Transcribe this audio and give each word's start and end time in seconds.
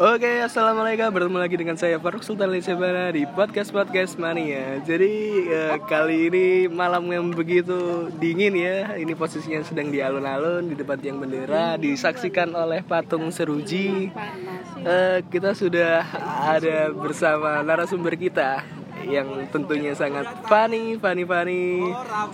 Oke, 0.00 0.40
assalamualaikum. 0.40 1.12
Bertemu 1.12 1.36
lagi 1.36 1.60
dengan 1.60 1.76
saya 1.76 2.00
Faruk 2.00 2.24
Sultan 2.24 2.48
Lisebana 2.48 3.12
di 3.12 3.28
podcast 3.28 3.68
podcast 3.76 4.16
mania. 4.16 4.80
Jadi 4.88 5.44
eh, 5.44 5.76
kali 5.84 6.32
ini 6.32 6.64
malam 6.64 7.04
yang 7.12 7.28
begitu 7.28 8.08
dingin 8.16 8.56
ya. 8.56 8.96
Ini 8.96 9.12
posisinya 9.12 9.60
sedang 9.60 9.92
di 9.92 10.00
alun-alun 10.00 10.72
di 10.72 10.80
depan 10.80 10.96
tiang 10.96 11.20
bendera, 11.20 11.76
disaksikan 11.76 12.56
oleh 12.56 12.80
patung 12.80 13.28
seruji. 13.28 14.08
Eh, 14.80 15.20
kita 15.28 15.52
sudah 15.52 16.00
ada 16.48 16.88
bersama 16.96 17.60
narasumber 17.60 18.16
kita 18.16 18.79
yang 19.06 19.48
tentunya 19.48 19.92
sangat 19.96 20.26
funny, 20.44 20.96
funny, 21.00 21.24
funny. 21.24 21.80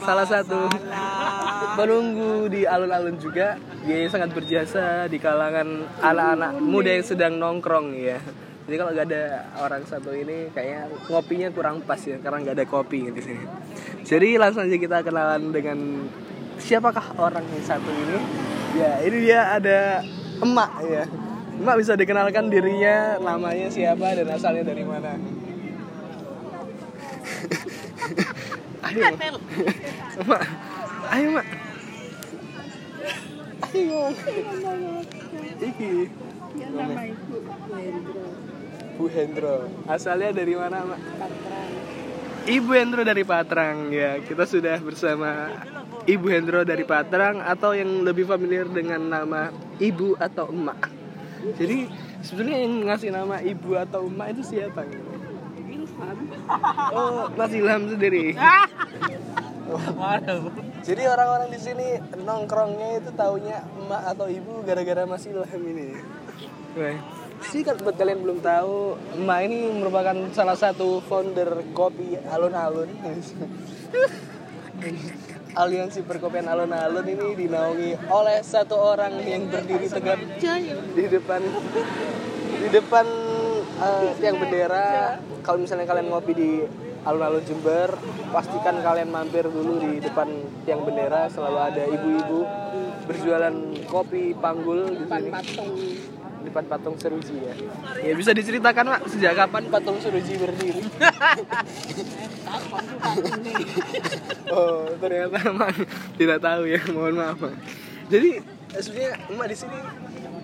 Salah 0.02 0.26
satu 0.26 0.66
penunggu 1.78 2.50
di 2.50 2.66
alun-alun 2.66 3.16
juga. 3.20 3.60
Dia 3.86 4.10
sangat 4.10 4.34
berjasa 4.34 5.06
di 5.06 5.22
kalangan 5.22 5.86
anak-anak 6.02 6.58
muda 6.58 6.90
yang 6.90 7.06
sedang 7.06 7.38
nongkrong 7.38 7.94
ya. 7.94 8.18
Jadi 8.66 8.76
kalau 8.82 8.90
nggak 8.90 9.06
ada 9.14 9.24
orang 9.62 9.82
satu 9.86 10.10
ini 10.10 10.50
kayaknya 10.50 10.90
ngopinya 11.06 11.48
kurang 11.54 11.86
pas 11.86 12.02
ya 12.02 12.18
karena 12.18 12.42
nggak 12.42 12.56
ada 12.58 12.66
kopi 12.66 13.14
di 13.14 13.22
sini. 13.22 13.46
Jadi 14.02 14.34
langsung 14.34 14.66
aja 14.66 14.74
kita 14.74 15.06
kenalan 15.06 15.54
dengan 15.54 15.78
siapakah 16.58 17.14
orang 17.14 17.46
yang 17.46 17.62
satu 17.62 17.86
ini? 17.86 18.18
Ya 18.74 18.98
ini 19.06 19.16
dia 19.22 19.54
ada 19.54 20.02
emak 20.42 20.82
ya. 20.82 21.06
Emak 21.62 21.76
bisa 21.78 21.94
dikenalkan 21.94 22.50
dirinya, 22.50 23.22
namanya 23.22 23.70
siapa 23.70 24.18
dan 24.18 24.34
asalnya 24.34 24.66
dari 24.66 24.82
mana? 24.82 25.14
Ayo 28.86 29.02
mak. 30.26 30.42
Ayo 31.12 31.28
mak. 31.34 31.46
Ayo 33.66 34.00
iki. 35.60 35.90
Nama 36.56 37.02
ibu 37.04 37.36
Wendro 37.76 38.26
Bu 38.96 39.04
Hendro. 39.12 39.68
Asalnya 39.84 40.32
dari 40.32 40.56
mana 40.56 40.88
mak? 40.88 41.00
Patra 41.20 41.60
Ibu 42.46 42.70
Hendro 42.78 43.02
dari 43.02 43.24
Patrang. 43.26 43.90
Ya 43.90 44.22
kita 44.22 44.46
sudah 44.46 44.78
bersama 44.78 45.50
Ibu 46.06 46.26
Hendro 46.30 46.62
dari 46.62 46.86
Patrang 46.86 47.42
atau 47.42 47.74
yang 47.74 48.06
lebih 48.06 48.22
familiar 48.22 48.70
dengan 48.70 49.02
nama 49.02 49.50
Ibu 49.82 50.14
atau 50.16 50.46
Emak. 50.54 50.86
Jadi 51.58 51.90
sebenarnya 52.22 52.58
yang 52.62 52.74
ngasih 52.86 53.10
nama 53.10 53.42
Ibu 53.42 53.70
atau 53.74 54.06
Emak 54.06 54.38
itu 54.38 54.42
siapa 54.54 54.86
Ilham 54.86 55.05
Oh, 56.92 57.28
Mas 57.32 57.52
Ilham 57.52 57.82
sendiri. 57.88 58.36
Jadi 60.86 61.02
orang-orang 61.10 61.48
di 61.50 61.58
sini 61.58 61.98
nongkrongnya 62.22 63.02
itu 63.02 63.10
taunya 63.18 63.66
emak 63.82 64.02
atau 64.14 64.26
ibu 64.30 64.62
gara-gara 64.62 65.02
Mas 65.08 65.26
Ilham 65.26 65.62
ini. 65.66 65.98
Sih 67.44 67.60
kalau 67.66 67.84
buat 67.84 67.96
kalian 67.98 68.22
belum 68.22 68.38
tahu, 68.40 68.96
emak 69.18 69.38
ini 69.50 69.68
merupakan 69.76 70.16
salah 70.32 70.56
satu 70.56 71.02
founder 71.04 71.66
kopi 71.74 72.16
alun-alun. 72.30 72.88
Aliansi 75.56 76.04
perkopian 76.04 76.46
alun-alun 76.52 77.04
ini 77.08 77.32
dinaungi 77.32 78.12
oleh 78.12 78.44
satu 78.44 78.76
orang 78.76 79.16
yang 79.24 79.48
berdiri 79.48 79.88
tegap 79.88 80.20
di 80.92 81.04
depan 81.08 81.40
di 82.60 82.68
depan 82.68 83.06
eh, 83.76 84.10
tiang 84.20 84.36
bendera. 84.40 85.20
Kalau 85.44 85.58
misalnya 85.60 85.86
kalian 85.86 86.08
ngopi 86.10 86.32
di 86.32 86.50
alun-alun 87.06 87.44
Jember 87.46 87.94
pastikan 88.34 88.82
kalian 88.82 89.08
mampir 89.14 89.46
dulu 89.46 89.78
di 89.78 90.02
depan 90.02 90.28
tiang 90.64 90.82
bendera. 90.82 91.28
Selalu 91.30 91.58
ada 91.58 91.82
ibu-ibu 91.86 92.40
berjualan 93.06 93.54
kopi 93.86 94.34
panggul 94.36 94.90
di 94.90 95.04
sini. 95.06 95.30
patung. 95.30 95.70
Di 96.42 96.44
depan 96.52 96.64
patung 96.70 96.94
Seruji 96.98 97.36
ya. 97.42 97.54
Ya 98.02 98.12
bisa 98.14 98.30
diceritakan 98.34 98.98
pak 98.98 99.00
sejak 99.10 99.34
kapan 99.34 99.66
patung 99.70 99.98
Seruji 99.98 100.34
berdiri? 100.38 100.82
Oh 104.46 104.86
ternyata 105.02 105.36
emang 105.42 105.74
tidak 106.16 106.38
tahu 106.40 106.70
ya 106.70 106.80
mohon 106.94 107.18
maaf 107.18 107.38
Mak. 107.40 107.54
jadi 108.06 108.40
eh, 108.72 108.80
sebenarnya 108.82 109.12
emak 109.34 109.46
di 109.50 109.56
sini 109.58 109.78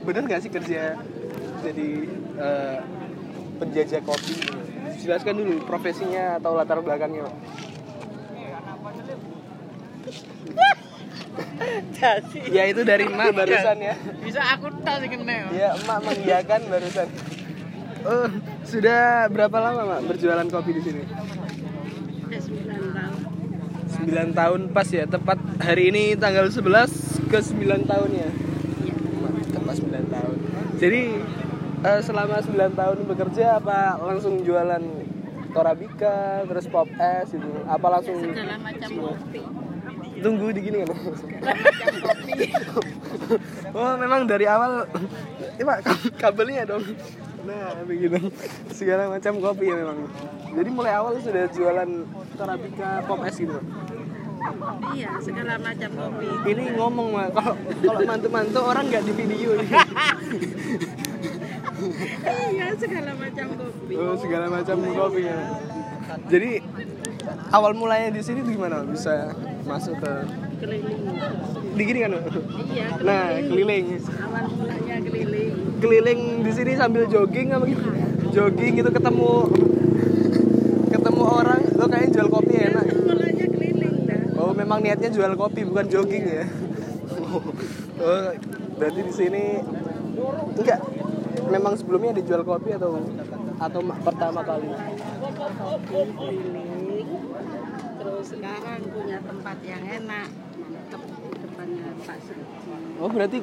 benar 0.03 0.23
nggak 0.27 0.43
sih 0.43 0.51
kerja 0.51 0.83
jadi 1.63 1.89
eh, 2.43 2.79
penjajah 3.63 4.03
kopi. 4.03 4.35
Jelaskan 4.99 5.35
dulu 5.39 5.63
profesinya 5.63 6.43
atau 6.43 6.59
latar 6.59 6.83
belakangnya. 6.83 7.31
Jadi 11.97 12.51
ya 12.51 12.67
itu 12.67 12.83
dari 12.83 13.07
emak 13.07 13.31
barusan 13.33 13.79
ya. 13.79 13.95
Bisa 14.19 14.43
aku 14.59 14.67
tak 14.83 15.07
sih 15.07 15.09
kena 15.09 15.47
ya 15.55 15.79
emak 15.79 15.99
mengiyakan 16.03 16.61
barusan. 16.67 17.07
Oh 18.03 18.27
sudah 18.67 19.31
berapa 19.31 19.57
lama 19.63 19.83
mak 19.87 20.01
berjualan 20.11 20.47
kopi 20.51 20.75
di 20.75 20.83
sini? 20.83 21.03
Udah 22.27 22.41
9 22.43 22.99
tahun. 22.99 23.15
9 24.03 24.39
tahun 24.39 24.61
pas 24.75 24.89
ya 24.91 25.07
tepat 25.07 25.39
hari 25.63 25.95
ini 25.95 26.19
tanggal 26.19 26.51
11 26.51 27.31
ke 27.31 27.39
9 27.39 27.87
tahun 27.87 28.11
ya? 28.11 28.27
Iya. 28.27 28.97
Tepat 29.55 29.75
9 29.79 30.11
tahun. 30.11 30.37
Jadi 30.83 31.03
eh, 31.83 32.01
selama 32.03 32.39
9 32.39 32.79
tahun 32.79 32.99
bekerja 33.11 33.59
apa 33.59 33.99
langsung 33.99 34.43
jualan 34.47 34.83
Torabika 35.53 36.49
terus 36.49 36.65
pop 36.71 36.89
es 36.97 37.29
gitu? 37.29 37.51
Apa 37.69 37.87
langsung 37.93 38.17
Segala 38.17 38.57
macam 38.57 38.89
kopi. 38.89 39.43
Tunggu 40.23 40.47
di 40.55 40.61
gini 40.65 40.77
kan? 40.87 40.91
Oh 43.73 43.97
memang 43.97 44.29
dari 44.29 44.45
awal 44.45 44.85
ini 45.57 45.65
pak 45.65 45.79
kabelnya 46.21 46.65
dong. 46.69 46.85
Nah 47.45 47.77
begitu. 47.85 48.33
Segala 48.73 49.13
macam 49.13 49.41
kopi 49.45 49.69
ya 49.69 49.77
memang. 49.77 50.09
Jadi 50.53 50.69
mulai 50.73 50.93
awal 50.97 51.21
sudah 51.21 51.49
jualan 51.53 51.91
Torabika 52.37 53.05
pop 53.05 53.21
es 53.29 53.37
gitu? 53.37 53.61
Iya 54.93 55.11
segala 55.23 55.55
macam 55.59 55.91
kopi 55.95 56.29
ini 56.51 56.65
ngomong 56.77 57.09
mah 57.15 57.29
kalau 57.31 57.55
kalau 57.81 58.01
mantu-mantu 58.07 58.61
orang 58.61 58.85
nggak 58.91 59.05
di 59.07 59.13
video 59.15 59.51
Iya 62.53 62.67
segala 62.79 63.11
macam 63.17 63.47
kopi 63.59 63.95
oh, 63.99 64.15
segala 64.19 64.47
macam 64.51 64.77
kopi 64.83 65.23
ya. 65.27 65.39
Jadi 66.29 66.51
awal 67.55 67.73
mulanya 67.73 68.13
di 68.13 68.21
sini 68.23 68.43
tuh 68.45 68.53
gimana? 68.53 68.85
Bisa 68.87 69.35
masuk 69.67 69.99
ke 69.99 70.13
Keliling. 70.63 71.01
Di 71.75 71.83
gini 71.83 71.99
kan? 72.07 72.13
Iya 72.71 72.87
nah 73.03 73.35
keliling. 73.35 73.87
Awal 73.99 74.45
mulanya 74.55 74.97
keliling. 75.03 75.53
Keliling 75.83 76.21
di 76.47 76.53
sini 76.55 76.73
sambil 76.79 77.11
jogging 77.11 77.51
apa 77.51 77.67
gitu 77.67 77.83
jogging 78.33 78.81
gitu 78.81 78.89
ketemu 78.89 79.33
ketemu 80.89 81.23
orang 81.29 81.61
lo 81.77 81.85
kayaknya 81.85 82.11
jual 82.17 82.29
kopi 82.33 82.53
Ya, 82.57 82.73
enak 82.73 82.85
mulanya 83.05 83.47
keliling 83.53 83.97
dah 84.09 84.21
niatnya 84.83 85.09
jual 85.15 85.33
kopi 85.39 85.63
bukan 85.63 85.87
jogging 85.87 86.25
ya. 86.27 86.45
Oh 88.03 88.29
berarti 88.77 89.01
di 89.05 89.13
sini 89.15 89.45
enggak 90.59 90.81
memang 91.49 91.79
sebelumnya 91.79 92.19
dijual 92.19 92.43
kopi 92.43 92.75
atau 92.75 92.99
atau 93.63 93.81
ma- 93.81 94.01
pertama 94.03 94.43
kali? 94.43 94.67
Kopi 95.87 96.01
keliling 96.19 97.09
terus 98.01 98.27
sekarang 98.27 98.81
punya 98.91 99.23
tempat 99.23 99.57
yang 99.63 99.83
enak 99.87 100.29
mantep 100.93 101.03
di 101.09 101.39
depannya 101.41 101.89
Pak 102.05 102.19
Suci. 102.21 102.71
Oh 103.01 103.09
berarti 103.09 103.39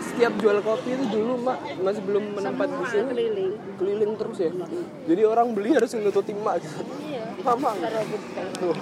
setiap 0.00 0.32
jual 0.40 0.58
kopi 0.64 0.90
itu 0.96 1.04
dulu 1.12 1.32
mak 1.44 1.58
masih 1.84 2.02
belum 2.04 2.24
menempat 2.32 2.68
di 2.72 2.84
sini? 2.88 3.10
keliling. 3.12 3.52
Keliling 3.76 4.12
terus 4.16 4.38
ya? 4.40 4.50
Jadi 5.06 5.22
orang 5.28 5.46
beli 5.52 5.70
harus 5.76 5.90
nututi 5.92 6.32
mak. 6.32 6.64
Iya. 7.04 7.24
Mama 7.44 7.70
oh, 8.64 8.76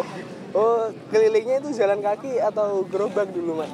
oh, 0.00 0.06
oh, 0.54 0.90
kelilingnya 1.10 1.62
itu 1.62 1.70
jalan 1.76 2.00
kaki 2.02 2.40
atau 2.40 2.82
gerobak 2.88 3.30
dulu 3.30 3.62
mak 3.62 3.70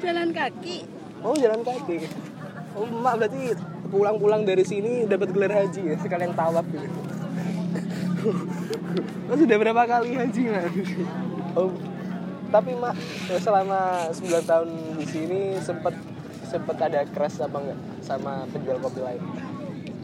jalan 0.00 0.32
kaki. 0.32 0.88
Oh 1.20 1.36
jalan 1.36 1.60
kaki. 1.60 2.08
Oh 2.72 2.88
mak 2.88 3.20
berarti 3.20 3.52
pulang-pulang 3.92 4.48
dari 4.48 4.64
sini 4.64 5.04
dapat 5.04 5.28
gelar 5.36 5.52
haji 5.52 5.92
ya? 5.92 5.96
Sekalian 6.00 6.32
tawaf 6.32 6.64
gitu. 6.72 6.88
Oh, 9.30 9.36
sudah 9.36 9.56
berapa 9.56 9.82
kali 9.86 10.16
haji 10.16 10.42
mak 10.50 10.64
oh 11.56 11.72
tapi 12.50 12.74
mak 12.74 12.98
selama 13.38 14.10
9 14.10 14.42
tahun 14.42 14.68
di 14.98 15.06
sini 15.06 15.40
sempat 15.62 15.94
sempat 16.50 16.76
ada 16.82 17.06
crash 17.06 17.38
apa 17.38 17.62
enggak 17.62 17.78
sama 18.02 18.42
penjual 18.50 18.82
kopi 18.82 19.00
lain? 19.06 19.22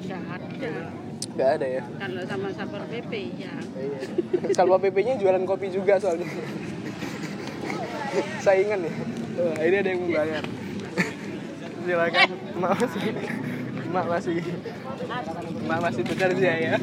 Nggak 0.07 0.23
ada 0.39 1.06
nggak 1.37 1.51
ada 1.61 1.67
ya 1.69 1.83
kalau 2.01 2.23
sama 2.25 2.49
sapor 2.51 2.83
pp 2.89 3.13
ya 3.37 3.53
Iya. 3.77 4.01
Salwa 4.57 4.81
PP-nya 4.81 5.21
jualan 5.21 5.45
kopi 5.45 5.69
juga 5.69 6.01
soalnya. 6.01 6.25
Saingan 8.41 8.81
ya. 8.89 8.93
Wah, 9.37 9.57
ini 9.61 9.77
ada 9.77 9.89
yang 9.93 10.01
membayar. 10.09 10.45
Silakan, 11.85 12.29
Mak 12.57 12.73
masih 12.81 13.05
Mak 13.93 14.07
masih 14.09 14.37
Mak 15.69 15.81
masih 15.85 16.03
bekerja 16.03 16.51
ya. 16.57 16.75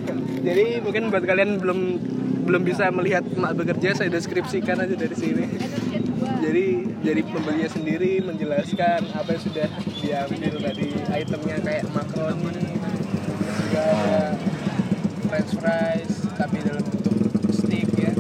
Jadi 0.46 0.66
mungkin 0.80 1.10
buat 1.10 1.26
kalian 1.26 1.58
belum 1.58 1.80
belum 2.46 2.62
bisa 2.62 2.94
melihat 2.94 3.26
Mak 3.34 3.58
bekerja, 3.58 3.98
saya 3.98 4.14
deskripsikan 4.14 4.78
aja 4.78 4.94
dari 4.94 5.16
sini. 5.18 5.46
jadi 6.44 6.66
jadi 7.00 7.22
pembelinya 7.24 7.72
sendiri 7.72 8.20
menjelaskan 8.20 9.16
apa 9.16 9.32
yang 9.32 9.44
sudah 9.44 9.68
diambil 10.04 10.54
tadi 10.60 10.88
itemnya 11.16 11.58
kayak 11.64 11.84
makaroni 11.96 12.83
juga 13.74 14.38
french 15.34 15.54
fries 15.58 16.14
tapi 16.38 16.62
dalam 16.62 16.86
bentuk 16.86 17.18
stick 17.50 17.90
ya. 17.98 18.14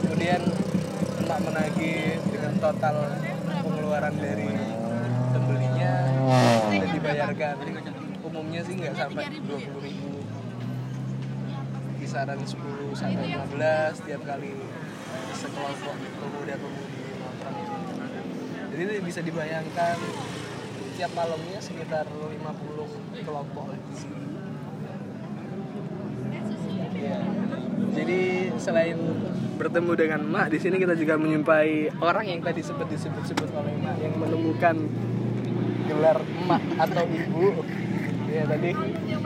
Kemudian 0.00 0.40
emak 1.20 1.40
menagih 1.44 2.16
dengan 2.32 2.56
total 2.56 2.96
pengeluaran 3.60 4.16
dari 4.16 4.48
pembelinya 5.36 5.92
dan 6.72 6.88
dibayarkan. 6.88 7.56
Umumnya 8.24 8.64
sih 8.64 8.80
nggak 8.80 8.96
sampai 8.96 9.28
20.000 9.28 9.76
ribu. 9.76 10.24
Kisaran 12.00 12.40
10 12.40 12.56
sampai 12.96 13.36
15 13.36 14.08
tiap 14.08 14.24
kali 14.24 14.56
sekelompok 15.36 15.96
pemuda 16.00 16.54
pemudi 16.56 17.00
nongkrong. 17.20 17.60
Jadi 18.72 18.82
bisa 19.04 19.20
dibayangkan 19.20 20.00
tiap 20.96 21.12
malamnya 21.12 21.60
sekitar 21.60 22.08
50 22.08 22.40
kelompok. 23.20 23.68
di 23.76 24.37
Iya. 27.08 27.18
jadi 27.96 28.20
selain 28.60 28.98
bertemu 29.56 29.92
dengan 29.96 30.20
mak 30.28 30.52
di 30.52 30.60
sini 30.60 30.76
kita 30.76 30.92
juga 30.94 31.16
menyumpai 31.16 31.88
orang 32.04 32.28
yang 32.28 32.40
tadi 32.44 32.60
sempat 32.60 32.86
disebut-sebut 32.92 33.48
oleh 33.56 33.74
mak 33.80 33.96
yang 33.98 34.14
menemukan 34.20 34.76
gelar 35.88 36.20
emak 36.20 36.62
atau 36.76 37.04
ibu. 37.08 37.46
Ya 38.28 38.44
tadi. 38.44 38.76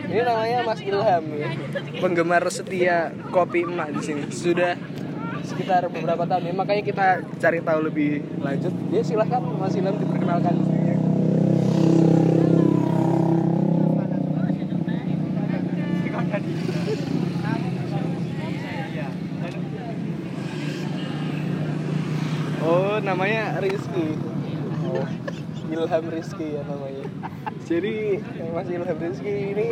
Ini 0.06 0.22
namanya 0.22 0.58
Mas 0.62 0.78
Ilham 0.78 1.24
ya. 1.34 1.48
Penggemar 1.98 2.46
setia 2.54 3.10
kopi 3.34 3.66
emak 3.66 3.90
di 3.98 4.00
sini. 4.00 4.22
Sudah 4.30 4.78
sekitar 5.42 5.90
beberapa 5.90 6.22
tahun 6.22 6.48
ya. 6.48 6.54
Makanya 6.54 6.82
kita 6.86 7.06
cari 7.42 7.58
tahu 7.66 7.90
lebih 7.90 8.22
lanjut. 8.38 8.70
Ya 8.94 9.02
silahkan 9.02 9.42
Mas 9.42 9.74
Ilham 9.74 9.98
diperkenalkan 9.98 10.54
di 10.54 10.64
sini 10.70 10.86
ya. 10.86 10.98
Oh, 22.62 23.02
namanya 23.02 23.58
Rizky. 23.58 24.14
Oh, 24.86 25.02
Ilham 25.92 26.08
Rizky 26.08 26.56
ya 26.56 26.64
namanya. 26.64 27.04
Jadi 27.68 28.16
Mas 28.56 28.64
Ilham 28.72 28.96
Rizky 28.96 29.52
ini 29.52 29.68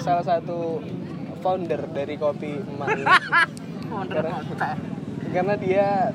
salah 0.00 0.24
satu 0.24 0.80
founder 1.44 1.84
dari 1.92 2.16
kopi 2.16 2.56
emak. 2.56 2.88
ini. 2.96 3.04
karena, 4.08 4.32
karena 5.28 5.54
dia 5.60 6.08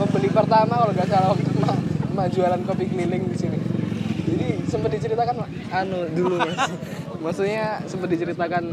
pembeli 0.00 0.32
pertama 0.32 0.72
kalau 0.72 0.92
nggak 0.96 1.04
salah 1.04 1.36
waktu 1.36 1.52
emak, 1.52 1.78
emak 2.16 2.26
jualan 2.32 2.60
kopi 2.64 2.84
keliling 2.88 3.28
di 3.28 3.36
sini. 3.36 3.60
Jadi 4.24 4.48
sempat 4.64 4.88
diceritakan 4.96 5.36
anu 5.76 6.08
dulu 6.16 6.40
mas. 6.40 6.56
Maksudnya 7.28 7.84
sempat 7.84 8.08
diceritakan 8.08 8.64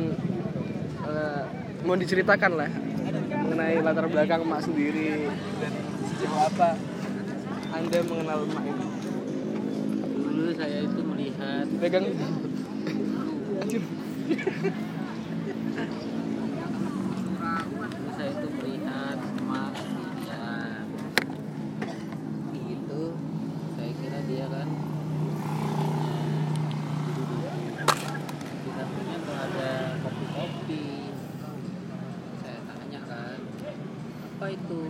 eh, 1.11 1.43
mau 1.83 1.99
diceritakan 1.99 2.51
lah 2.55 2.71
mengenai 3.35 3.83
latar 3.83 4.07
belakang 4.07 4.47
emak 4.47 4.63
sendiri 4.63 5.27
dan 5.59 5.75
sejauh 6.07 6.39
apa 6.39 6.79
anda 7.75 7.99
mengenal 8.07 8.47
emak 8.47 8.63
ini. 8.63 8.92
Saya 10.53 10.85
itu 10.85 11.01
melihat. 11.01 11.65
Pegang. 11.81 12.05
Anjir. 13.57 13.81
saya 18.13 18.29
itu 18.29 18.47
melihat 18.61 19.17
emak 19.17 19.73
sendirian 19.73 20.85
gitu. 22.53 23.03
Saya 23.73 23.91
kira 23.97 24.19
dia 24.29 24.45
kan 24.53 24.69
di 28.63 28.69
sampingnya 28.77 29.17
tuh 29.25 29.35
ada 29.35 29.73
kopi-kopi. 30.05 30.85
Saya 32.45 32.59
tanya 32.69 33.01
kan 33.09 33.37
apa 34.37 34.45
itu? 34.53 34.83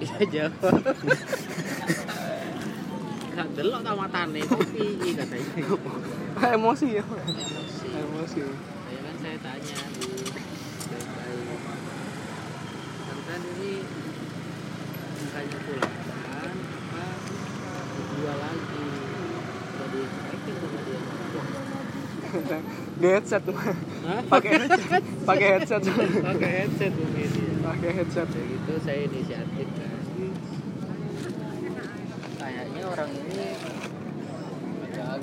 Dia 0.00 0.24
jawab 0.24 0.80
delok 3.60 3.80
ta 3.84 3.92
matane 3.92 4.40
kopi 4.42 4.80
iki 4.96 5.10
katanya 5.12 5.52
Emosi 6.56 6.96
ya. 6.96 7.04
emosi 7.04 7.86
Emosi. 7.92 8.40
saya 8.40 8.98
kan 9.04 9.14
saya 9.20 9.36
tanya 9.38 9.76
bu 9.92 10.08
ini 13.40 13.72
bukannya 15.20 15.58
pulangkan 15.60 16.52
apa 16.90 17.04
dijual 17.92 18.36
lagi 18.38 18.84
sama 19.70 19.84
dia 19.92 20.08
Dia 23.00 23.10
headset? 23.16 23.42
Pakai 24.30 24.50
headset. 24.54 25.02
Pakai 25.26 25.48
headset. 25.50 25.82
pakai 26.22 26.50
headset 26.54 26.92
mungkin 26.94 27.30
ya 27.32 27.52
Pakai 27.60 27.90
headset. 27.92 28.28
gitu 28.30 28.72
saya 28.80 28.98
inisiatif 29.04 29.66
kan 29.74 29.98
kayaknya 32.40 32.82
orang 32.86 33.10
ini 33.10 33.48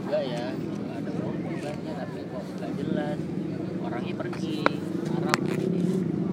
jaga 0.07 0.23
ya. 0.23 0.55
Ada 0.95 1.11
mobilnya 1.19 1.91
tapi 1.99 2.19
kok 2.31 2.43
nggak 2.55 2.71
jelas. 2.79 3.19
Orangnya 3.83 4.15
pergi 4.15 4.63
Arab 5.19 5.37
ini 5.51 5.83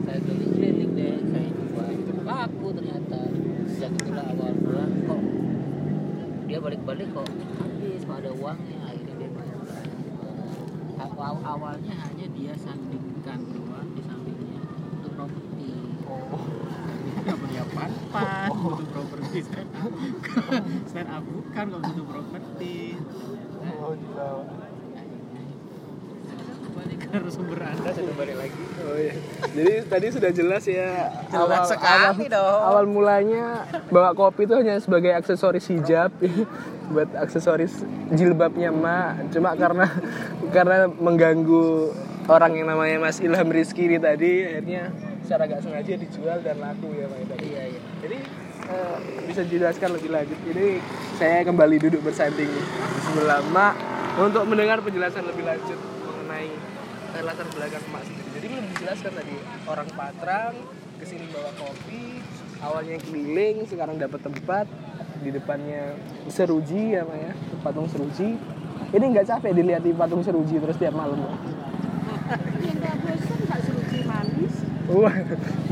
saya 0.07 0.19
keliling-keliling 0.23 0.93
deh 0.95 1.17
saya 1.27 1.49
coba 1.59 1.83
laku 2.23 2.67
ternyata 2.71 3.19
sejak 3.67 3.91
itulah 3.99 4.27
awal 4.31 4.53
mula 4.63 4.87
kok 4.87 5.23
dia 6.47 6.59
balik-balik 6.63 7.09
kok 7.11 7.27
habis 7.27 8.03
kok 8.07 8.17
ada 8.23 8.31
uangnya 8.31 8.79
akhirnya 8.87 9.15
dia 9.19 9.31
bayar 9.35 9.59
awal 11.03 11.35
awalnya 11.43 11.95
hanya 11.99 12.27
dia 12.31 12.55
sandingkan 12.55 13.41
doang 13.51 13.89
di 13.99 14.03
sampingnya 14.07 14.63
untuk 15.03 15.13
properti 15.19 15.71
nggak 17.27 17.37
beli 17.43 17.57
apa-apa 17.59 18.27
butuh 18.55 18.87
properti 18.95 19.39
stand 19.43 19.71
up 19.75 19.91
stand 20.87 21.09
up 21.11 21.23
bukan 21.27 21.65
kalau 21.75 21.83
butuh 21.83 22.07
properti 22.07 23.03
Oh, 23.85 23.93
gila. 23.97 24.45
balik 26.73 26.99
ke 27.01 27.07
lagi 28.03 28.63
Oh 28.85 28.97
iya. 28.99 29.15
Jadi 29.55 29.73
tadi 29.89 30.07
sudah 30.11 30.31
jelas 30.35 30.65
ya 30.67 31.09
Jelas 31.31 31.67
sekali 31.71 32.27
dong. 32.29 32.61
Awal 32.67 32.85
mulanya 32.91 33.65
bawa 33.89 34.13
kopi 34.13 34.45
itu 34.45 34.55
hanya 34.59 34.77
sebagai 34.83 35.15
aksesoris 35.15 35.67
hijab 35.71 36.11
buat 36.93 37.11
aksesoris 37.17 37.87
jilbabnya 38.13 38.75
emak. 38.75 39.31
Cuma 39.33 39.57
karena 39.57 39.87
karena 40.53 40.91
mengganggu 40.91 41.95
orang 42.29 42.53
yang 42.57 42.67
namanya 42.69 42.97
Mas 43.01 43.21
Ilham 43.21 43.49
Rizky 43.53 43.89
ini 43.89 43.99
tadi 44.01 44.45
akhirnya 44.45 44.93
secara 45.25 45.49
gak 45.49 45.65
sengaja 45.65 45.93
dijual 45.97 46.39
dan 46.45 46.61
laku 46.61 46.93
ya 46.93 47.09
Pak 47.09 47.41
iya 47.41 47.63
iya 47.73 47.81
Jadi 48.05 48.19
eh, 48.69 48.97
bisa 49.25 49.41
dijelaskan 49.49 49.89
lebih 49.97 50.11
lanjut. 50.13 50.39
Jadi 50.45 50.67
saya 51.17 51.41
kembali 51.45 51.77
duduk 51.81 52.01
bersanding 52.05 52.49
di 52.53 52.63
sebelah 53.09 53.41
Mak 53.49 53.75
untuk 54.21 54.45
mendengar 54.47 54.79
penjelasan 54.85 55.25
lebih 55.27 55.43
lanjut 55.49 55.79
mengenai 55.81 56.74
latar 57.23 57.47
belakang 57.55 57.85
Mak 57.95 58.03
sendiri. 58.03 58.29
Jadi 58.35 58.47
belum 58.51 58.65
dijelaskan 58.75 59.13
tadi 59.15 59.37
orang 59.71 59.89
Patrang 59.95 60.55
ke 60.99 61.05
sini 61.07 61.31
bawa 61.31 61.51
kopi, 61.55 62.19
awalnya 62.59 62.97
keliling, 63.05 63.69
sekarang 63.71 64.01
dapat 64.01 64.21
tempat 64.25 64.67
di 65.23 65.31
depannya 65.31 65.95
seruji 66.27 66.99
ya 66.99 67.07
Mak 67.07 67.19
ya, 67.21 67.33
patung 67.63 67.87
seruji. 67.87 68.41
Ini 68.95 69.05
nggak 69.11 69.27
capek 69.27 69.53
dilihat 69.55 69.83
di 69.87 69.95
patung 69.95 70.23
seruji 70.27 70.59
terus 70.59 70.79
tiap 70.79 70.95
malam. 70.95 71.19
Ya. 71.19 71.35
Wah, 74.85 75.17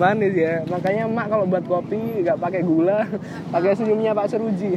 manis 0.01 0.33
ya. 0.33 0.65
Makanya 0.65 1.05
emak 1.05 1.29
kalau 1.29 1.45
buat 1.45 1.65
kopi 1.69 2.25
nggak 2.25 2.41
pakai 2.41 2.65
gula, 2.65 3.05
pakai 3.53 3.77
senyumnya 3.77 4.17
Pak 4.17 4.25
Seruji. 4.33 4.73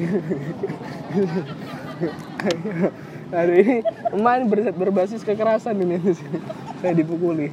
Aduh 3.33 3.55
ini 3.57 3.75
emak 4.13 4.33
ini 4.37 4.45
ber- 4.45 4.75
berbasis 4.75 5.25
kekerasan 5.25 5.81
ini. 5.81 5.97
Saya 6.81 6.93
dipukuli. 6.93 7.49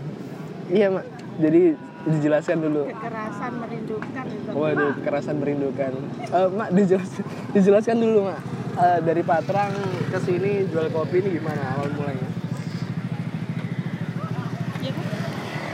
Iya 0.68 0.92
mak. 0.92 1.04
Jadi 1.40 1.72
dijelaskan 2.02 2.58
dulu. 2.60 2.82
Kekerasan 2.90 3.52
merindukan 3.56 4.24
itu. 4.28 4.48
Waduh, 4.52 4.90
kekerasan 5.00 5.36
merindukan. 5.40 5.92
Eh, 6.20 6.48
mak 6.52 6.68
dijelas, 6.76 7.10
dijelaskan 7.56 7.96
dulu 7.96 8.28
mak. 8.28 8.40
Eh, 8.72 8.98
dari 9.00 9.22
Patrang 9.22 9.72
ke 10.08 10.18
sini 10.20 10.64
jual 10.68 10.92
kopi 10.92 11.20
ini 11.20 11.40
gimana 11.40 11.76
awal 11.76 11.88
mulanya? 11.92 12.28
Ya 14.80 14.90
kan? 14.92 15.06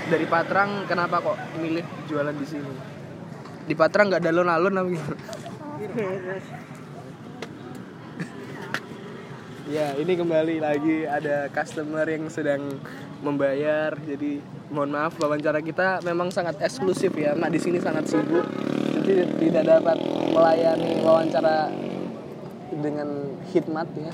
Dari 0.08 0.26
Patrang 0.26 0.70
kenapa 0.86 1.16
kok 1.18 1.38
milih 1.58 1.86
jualan 2.06 2.34
di 2.34 2.46
sini? 2.46 2.72
Di 3.66 3.74
Patrang 3.74 4.08
nggak 4.08 4.22
ada 4.22 4.30
alun-alun 4.30 4.74
apa 4.78 4.88
gimana? 4.88 5.16
Ya, 9.68 9.92
ini 10.00 10.16
kembali 10.16 10.64
lagi 10.64 11.04
ada 11.04 11.52
customer 11.52 12.08
yang 12.08 12.32
sedang 12.32 12.80
membayar. 13.20 13.92
Jadi 14.00 14.40
mohon 14.72 14.96
maaf 14.96 15.20
wawancara 15.20 15.60
kita 15.60 16.00
memang 16.08 16.32
sangat 16.32 16.56
eksklusif 16.64 17.12
ya. 17.12 17.36
Mak 17.36 17.52
di 17.52 17.60
sini 17.60 17.76
sangat 17.76 18.08
sibuk. 18.08 18.48
tidak, 19.04 19.40
tidak 19.40 19.64
dapat 19.64 19.96
melayani 20.32 21.00
wawancara 21.00 21.72
dengan 22.78 23.08
hikmat 23.50 23.88
ya 23.96 24.12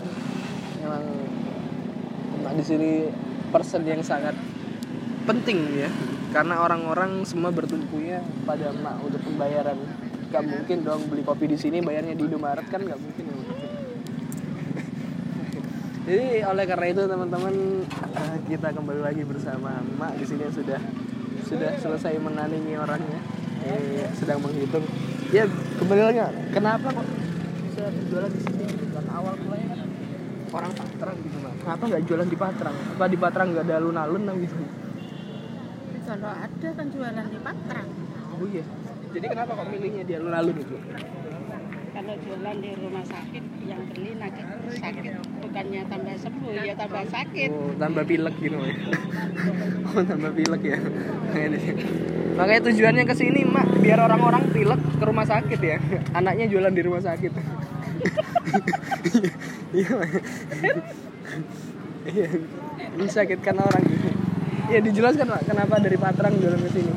memang 0.80 1.04
emak 2.40 2.52
di 2.58 2.64
sini 2.64 2.90
person 3.50 3.82
yang 3.84 4.00
sangat 4.00 4.38
penting 5.24 5.66
ya 5.74 5.90
karena 6.30 6.62
orang-orang 6.62 7.22
semua 7.26 7.50
bertumpunya 7.50 8.20
pada 8.46 8.70
emak 8.70 9.02
untuk 9.02 9.20
pembayaran 9.22 9.78
gak 10.34 10.44
mungkin 10.46 10.82
dong 10.82 11.06
beli 11.06 11.22
kopi 11.22 11.46
di 11.46 11.58
sini 11.58 11.78
bayarnya 11.78 12.18
di 12.18 12.26
Indomaret 12.26 12.66
kan 12.66 12.82
gak 12.82 12.98
mungkin 12.98 13.24
ya 13.30 13.33
jadi 16.04 16.44
oleh 16.44 16.64
karena 16.68 16.86
itu 16.92 17.02
teman-teman 17.08 17.54
eh, 17.88 18.36
kita 18.52 18.68
kembali 18.76 19.00
lagi 19.00 19.24
bersama 19.24 19.80
emak 19.80 20.20
di 20.20 20.24
sini 20.28 20.44
sudah 20.52 20.80
sudah 21.48 21.70
selesai 21.80 22.20
menandingi 22.20 22.76
orangnya. 22.76 23.20
Eh, 23.64 24.04
sedang 24.12 24.44
menghitung. 24.44 24.84
Ya 25.32 25.48
kembali 25.80 26.02
lagi 26.04 26.20
kenapa 26.52 26.92
kok 26.92 27.08
bisa 27.72 27.88
berjualan 27.88 28.28
di 28.28 28.40
sini? 28.44 28.64
Kan 28.92 29.06
awal 29.16 29.32
mulanya 29.40 29.80
kan 29.80 29.88
orang 30.54 30.72
Patrang 30.76 31.16
gitu 31.24 31.36
mak 31.40 31.52
kenapa 31.64 31.82
nggak 31.88 32.02
jualan 32.04 32.28
di 32.28 32.38
Patrang? 32.38 32.76
Apa 32.76 33.04
di 33.08 33.18
Patrang 33.18 33.48
nggak 33.56 33.64
ada 33.64 33.74
alun-alun 33.80 34.22
nah, 34.28 34.36
gitu 34.36 34.56
Kalau 36.04 36.30
ada 36.36 36.68
kan 36.76 36.86
jualan 36.92 37.26
di 37.32 37.38
Patrang. 37.40 37.88
oh 38.36 38.46
iya. 38.52 38.64
Jadi 39.14 39.26
kenapa 39.30 39.56
kok 39.56 39.66
milihnya 39.72 40.04
di 40.04 40.12
alun-alun 40.20 40.56
itu 40.60 40.76
Kalau 42.04 42.20
jualan 42.20 42.56
di 42.60 42.70
rumah 42.76 43.00
sakit 43.00 43.44
yang 43.64 43.80
beli 43.88 44.12
sakit, 44.20 44.46
sakit. 44.76 45.12
Bukannya 45.40 45.80
tambah 45.88 46.14
sembuh 46.20 46.52
ya 46.60 46.76
tambah 46.76 47.00
sakit. 47.08 47.48
oh 47.48 47.72
tambah 47.80 48.04
pilek 48.04 48.36
gitu 48.44 48.60
Mak. 48.60 48.76
oh 49.88 50.02
tambah 50.04 50.30
pilek 50.36 50.62
ya. 50.68 50.78
Makanya 52.36 52.60
tujuannya 52.68 53.04
ke 53.08 53.14
sini 53.16 53.40
mak 53.48 53.80
biar 53.80 54.04
orang-orang 54.04 54.52
pilek 54.52 54.80
ke 55.00 55.04
rumah 55.08 55.24
sakit 55.24 55.60
ya. 55.64 55.80
Anaknya 56.12 56.44
jualan 56.52 56.76
di 56.76 56.82
rumah 56.84 57.00
sakit. 57.00 57.32
Iya 59.74 59.90
iya. 62.12 62.28
Mensakitkan 63.00 63.56
orang. 63.58 63.82
Gitu 63.88 64.08
ya 64.70 64.78
dijelaskan 64.80 65.26
Mak, 65.28 65.42
kenapa 65.44 65.76
dari 65.76 65.96
Patrang 66.00 66.34
jualan 66.40 66.56
ke 66.56 66.70
sini 66.72 66.92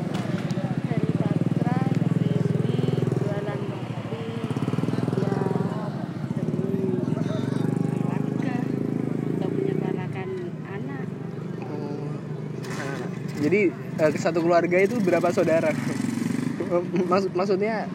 Dari 0.88 1.10
Patrang 1.20 1.88
ke 1.92 2.08
sini 2.48 2.76
jualan 3.20 3.60
kopi 3.68 4.24
ya 5.20 5.36
demi 6.32 6.96
keluarga 7.12 8.56
untuk 9.28 9.50
menyekolahkan 9.52 10.28
anak. 10.64 11.04
Nah, 12.72 12.98
jadi 13.58 14.14
ke 14.14 14.18
satu 14.22 14.38
keluarga 14.38 14.78
itu 14.78 14.94
berapa 15.02 15.28
saudara? 15.34 15.74
Maksud 17.10 17.34
maksudnya 17.34 17.90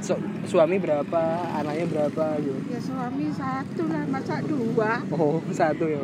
su- 0.00 0.24
suami 0.48 0.80
berapa, 0.80 1.22
anaknya 1.52 1.84
berapa 1.88 2.24
gitu? 2.40 2.58
Ya 2.72 2.80
suami 2.80 3.28
satu 3.32 3.82
lah 3.92 4.04
masa 4.08 4.40
dua. 4.40 5.04
Oh 5.12 5.44
satu 5.52 5.84
ya. 5.88 6.00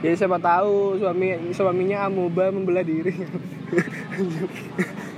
Jadi 0.00 0.14
siapa 0.16 0.40
tahu 0.40 0.96
suami 0.96 1.52
suaminya 1.52 2.08
amuba 2.08 2.48
membelah 2.48 2.84
diri. 2.84 3.12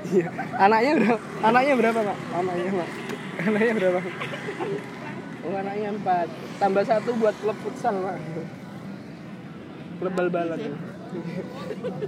Iya. 0.08 0.32
anaknya 0.56 0.92
berapa? 0.96 1.20
Anaknya 1.44 1.74
berapa 1.76 2.00
pak? 2.00 2.18
Anaknya 2.32 2.70
pak? 2.72 2.88
Anaknya 3.44 3.72
berapa? 3.76 4.00
Oh 5.44 5.54
anaknya 5.54 5.88
empat. 5.94 6.28
Tambah 6.58 6.82
satu 6.88 7.10
buat 7.20 7.36
klub 7.38 7.58
futsal 7.60 7.94
pak. 8.02 8.16
Klub 10.00 10.12
bal-balan. 10.16 10.60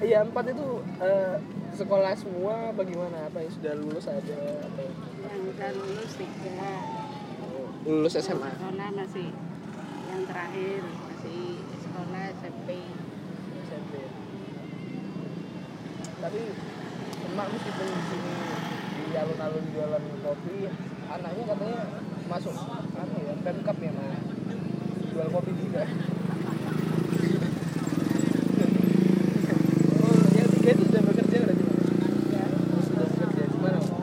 Iya 0.00 0.24
empat 0.28 0.52
itu 0.52 0.66
eh, 1.00 1.36
sekolah 1.76 2.12
semua 2.16 2.74
bagaimana? 2.76 3.28
Apa 3.28 3.40
yang 3.44 3.52
sudah 3.52 3.72
lulus 3.78 4.06
ada? 4.08 4.40
Apa 4.66 4.80
yang 4.84 4.96
Yang 5.24 5.42
udah 5.56 5.70
lulus 5.76 6.12
tiga. 6.18 6.72
lulus 7.88 8.12
SMA? 8.20 8.50
Sekolah 8.52 8.88
masih 8.92 9.28
yang 10.10 10.22
terakhir 10.28 10.80
masih 10.84 11.40
sekolah 11.80 12.22
SMP. 12.36 12.68
SMP. 13.68 13.92
Tapi 16.20 16.42
emak 17.30 17.46
meskipun 17.54 17.86
di 17.88 18.02
sini 18.10 18.34
di 19.10 19.14
alun-alun 19.16 19.64
jualan 19.74 20.04
kopi, 20.22 20.58
anaknya 21.10 21.44
katanya 21.50 21.80
masuk 22.30 22.54
apa 22.54 23.16
ya 23.26 23.34
pemkap 23.42 23.76
ya 23.82 23.90
mak 23.90 24.22
jual 25.10 25.26
kopi 25.34 25.52
juga. 25.58 25.82
oh, 29.98 30.22
yang 30.38 30.48
tiga 30.54 30.70
itu 30.70 30.82
sudah 30.86 31.02
bekerja 31.02 31.36
berarti 31.42 31.64
Mak? 31.66 31.78
Ya. 32.30 32.46
Sudah 32.86 33.06
bekerja 33.10 33.44
di 33.50 33.58
mana? 33.58 33.78
Mak? 33.82 34.00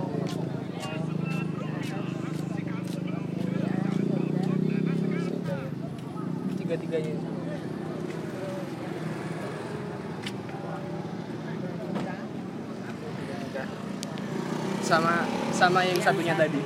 Tiga-tiganya. 6.60 7.16
sama 15.58 15.77
yang 15.88 16.02
satunya 16.04 16.36
tadi? 16.36 16.60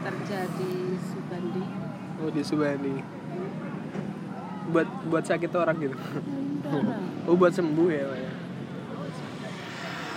Kerja 0.00 0.38
di 0.60 0.72
Subandi. 1.00 1.62
oh 2.20 2.30
di 2.30 2.42
Subandi. 2.44 2.94
Buat 4.70 4.88
buat 5.08 5.24
sakit 5.24 5.50
orang 5.56 5.76
gitu? 5.80 5.96
Enggak 5.96 7.00
oh 7.28 7.34
buat 7.34 7.52
sembuh 7.52 7.88
ya 7.88 8.04
Pak, 8.04 8.18
ya? 8.20 8.32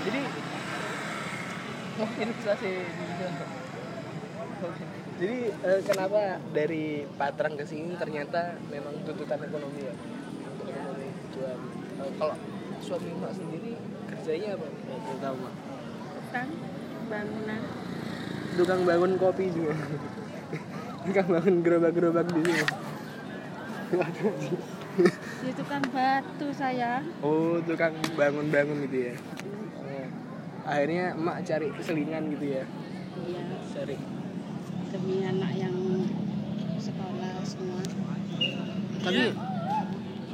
Jadi 0.03 0.21
oh 1.93 2.09
ilustrasi 2.19 2.71
Oke. 4.63 4.83
jadi 5.19 5.39
eh, 5.51 5.81
kenapa 5.83 6.39
dari 6.55 7.03
Patrang 7.19 7.53
ke 7.59 7.67
sini 7.67 7.93
ternyata 7.99 8.55
memang 8.71 8.95
tuntutan 9.03 9.37
ekonomi 9.43 9.83
ya 9.83 9.95
Untuk 10.55 10.67
ekonomi 10.71 11.07
jual. 11.35 11.57
Eh, 11.99 12.11
kalau 12.17 12.35
suami 12.79 13.11
mak 13.19 13.31
sendiri 13.35 13.75
kerjanya 14.11 14.55
apa? 14.55 14.67
Ya, 14.67 14.95
belum 15.03 15.17
tahu 15.19 15.35
mak 15.39 15.53
Kan 16.33 16.47
bangunan. 17.07 17.62
Tukang 18.53 18.81
bangun 18.83 19.13
kopi 19.15 19.49
juga 19.49 19.73
tukang 21.03 21.27
bangun 21.29 21.55
gerobak-gerobak 21.59 22.25
di 22.27 22.41
sini 22.43 22.63
Itu 25.43 25.63
kan 25.63 25.81
batu 25.89 26.47
saya. 26.51 27.01
oh 27.19 27.57
tukang 27.61 27.93
bangun-bangun 28.13 28.85
gitu 28.87 28.97
ya 29.03 29.15
Oh. 29.75 30.07
akhirnya 30.63 31.11
emak 31.13 31.43
cari 31.43 31.67
selingan 31.79 32.31
gitu 32.31 32.45
ya 32.51 32.63
Iya. 33.19 33.43
cari 33.69 33.97
Demi 34.89 35.15
anak 35.21 35.51
yang 35.53 35.75
sekolah 36.75 37.33
semua. 37.43 37.81
tapi 39.01 39.23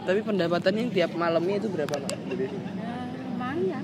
tapi 0.02 0.20
pendapatannya 0.22 0.84
tiap 0.90 1.12
malamnya 1.14 1.56
itu 1.58 1.68
berapa 1.68 1.96
mak 1.98 2.20
dari 2.28 2.46
sini 2.46 2.68
Ya, 2.70 2.94
lumayan. 3.26 3.84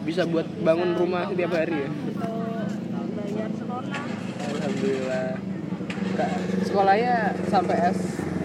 bisa 0.00 0.22
buat 0.24 0.46
bangun 0.58 0.96
rumah 0.96 1.28
setiap 1.28 1.52
hari 1.52 1.76
ya 1.76 1.90
alhamdulillah 4.50 5.36
Kak, 6.16 6.32
sekolahnya 6.66 7.32
sampai 7.48 7.76
S 7.92 7.98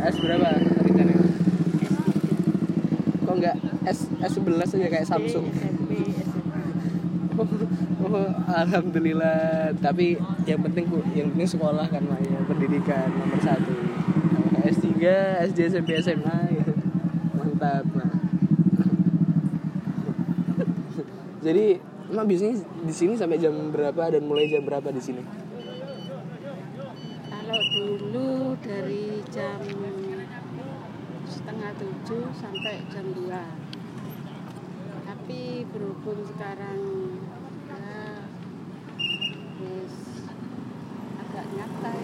S 0.05 0.15
berapa 0.21 0.49
rencananya 0.85 1.25
kok 3.25 3.35
nggak 3.35 3.57
S 3.85 3.99
S 4.21 4.31
11 4.37 4.75
aja 4.79 4.87
kayak 4.87 5.07
Samsung 5.07 5.45
SMP, 5.49 5.91
SMA. 6.23 6.61
oh, 8.05 8.31
alhamdulillah 8.47 9.73
tapi 9.81 10.15
yang 10.45 10.61
penting 10.61 10.85
Bu, 10.87 11.01
yang 11.17 11.33
penting 11.33 11.49
sekolah 11.57 11.85
kan 11.89 12.05
Mak, 12.05 12.21
ya 12.21 12.39
pendidikan 12.45 13.09
nomor 13.11 13.39
satu 13.41 13.73
S3 14.65 14.89
SD 15.53 15.59
SMP 15.69 15.99
SMA 16.01 16.37
gitu. 16.53 16.73
mantap 17.33 17.85
Mak. 17.93 18.09
jadi 21.45 21.81
emang 22.11 22.25
biasanya 22.29 22.55
di 22.85 22.93
sini 22.93 23.13
sampai 23.17 23.41
jam 23.41 23.53
berapa 23.73 24.13
dan 24.13 24.23
mulai 24.25 24.45
jam 24.45 24.61
berapa 24.61 24.89
di 24.93 25.01
sini 25.01 25.23
Kalau 27.29 27.61
dulu 27.77 28.57
dari 28.65 29.21
jam 29.29 29.61
setengah 31.29 31.71
tujuh 31.77 32.25
sampai 32.33 32.81
jam 32.89 33.05
dua. 33.13 33.45
Tapi 35.05 35.61
berhubung 35.69 36.25
sekarang 36.25 36.81
ya 37.69 38.17
wis 39.61 40.25
agak 41.21 41.45
nyantai. 41.53 42.01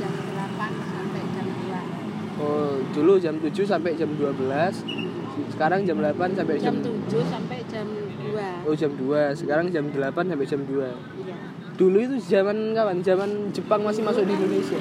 Jam 0.00 0.12
8 0.34 0.90
sampai 0.90 1.22
jam 1.30 1.46
2. 1.46 2.40
oh 2.40 2.80
dulu 2.96 3.20
jam 3.20 3.36
7 3.36 3.52
sampai 3.68 3.92
jam 4.00 4.10
12 4.16 5.09
sekarang 5.48 5.80
jam 5.82 5.96
8 5.96 6.12
sampai 6.32 6.56
jam, 6.56 6.74
Jam 6.74 6.76
7 7.06 7.24
sampai 7.24 7.58
jam 7.64 7.86
2. 7.86 8.66
oh 8.66 8.74
jam 8.74 8.90
2 8.92 9.06
sekarang 9.34 9.66
jam 9.68 9.84
8 9.86 9.96
sampai 10.26 10.46
jam 10.46 10.60
2 10.62 10.76
Iya. 11.20 11.36
dulu 11.74 11.98
itu 11.98 12.16
zaman 12.22 12.56
kapan 12.72 12.98
zaman 13.00 13.30
Jepang 13.50 13.80
masih 13.80 14.02
masuk 14.02 14.22
di 14.22 14.32
Indonesia 14.32 14.76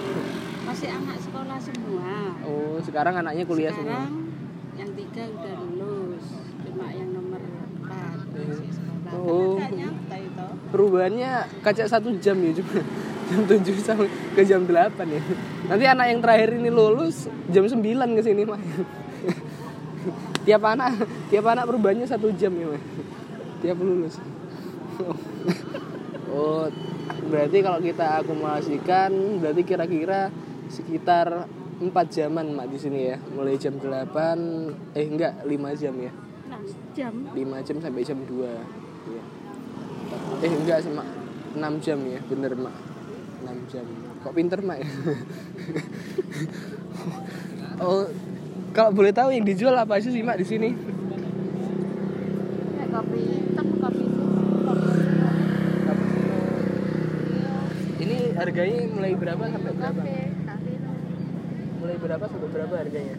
Masih 0.64 0.88
anak 0.88 1.18
sekolah 1.18 1.58
semua. 1.58 2.14
oh 2.42 2.78
sekarang 2.80 3.16
anaknya 3.16 3.44
kuliah 3.44 3.72
semua 3.72 4.04
Sekarang 4.06 4.28
yang 4.76 4.92
tiga 4.94 5.24
udah 5.28 5.54
lulus, 5.74 6.26
cuma 6.62 6.88
yang 6.90 7.10
nomor 7.10 7.42
empat 7.42 8.18
masih 8.30 8.72
sekolah. 8.72 9.12
Oh. 9.12 9.58
perubahannya 10.70 11.32
kaca 11.60 11.84
satu 11.84 12.14
jam 12.18 12.38
ya 12.40 12.52
cuma 12.54 12.80
jam 13.28 13.60
7 13.60 13.66
sampai 13.80 14.08
ke 14.32 14.42
jam 14.44 14.64
8 14.64 14.72
ya 15.06 15.22
nanti 15.66 15.86
anak 15.86 16.06
yang 16.08 16.20
terakhir 16.20 16.50
ini 16.54 16.70
lulus 16.70 17.26
jam 17.48 17.64
9 17.64 17.82
ke 18.16 18.22
sini 18.22 18.44
mah 18.44 18.62
tiap 20.44 20.64
anak 20.66 21.06
tiap 21.30 21.46
anak 21.50 21.68
perubahannya 21.68 22.08
satu 22.08 22.32
jam 22.36 22.54
ya 22.56 22.68
mah 22.74 22.84
tiap 23.60 23.78
lulus. 23.80 24.16
Oh 26.30 26.70
berarti 27.30 27.58
kalau 27.66 27.80
kita 27.82 28.22
akumulasikan 28.22 29.42
berarti 29.42 29.62
kira-kira 29.66 30.30
sekitar 30.70 31.50
4 31.80 31.90
jaman 32.12 32.54
mak 32.54 32.68
di 32.70 32.78
sini 32.78 33.00
ya. 33.10 33.18
Mulai 33.34 33.56
jam 33.56 33.80
8 33.80 34.96
eh 34.96 35.06
enggak 35.08 35.34
5 35.48 35.82
jam 35.82 35.96
ya. 35.96 36.12
Nah, 36.50 36.62
jam. 36.94 37.14
5 37.34 37.66
jam 37.66 37.78
sampai 37.82 38.04
jam 38.06 38.20
2 38.22 38.30
Iya. 39.10 39.24
Eh 40.44 40.52
enggak 40.52 40.86
sih 40.86 40.92
mak. 40.92 41.08
6 41.56 41.86
jam 41.86 42.00
ya 42.04 42.20
bener 42.28 42.54
mak. 42.60 42.76
6 43.48 43.72
jam. 43.72 43.86
Kok 44.22 44.34
pinter 44.36 44.60
mak 44.62 44.78
ya? 44.84 44.90
Oh 47.80 48.04
kalau 48.70 48.92
boleh 48.94 49.10
tahu 49.10 49.34
yang 49.34 49.46
dijual 49.46 49.74
apa 49.74 49.98
aja 49.98 50.10
sih 50.14 50.22
mak 50.22 50.38
di 50.38 50.46
sini 50.46 50.70
kayak 52.78 52.90
kopi 52.94 53.20
hitam, 53.22 53.68
kopi 53.82 54.04
susu, 54.06 54.40
Ini 58.00 58.18
harganya 58.40 58.80
mulai 58.96 59.14
berapa 59.20 59.44
sampai 59.52 59.74
berapa? 59.76 60.02
Mulai 61.84 61.98
berapa 62.00 62.26
sampai 62.30 62.50
berapa 62.50 62.76
harganya? 62.80 63.16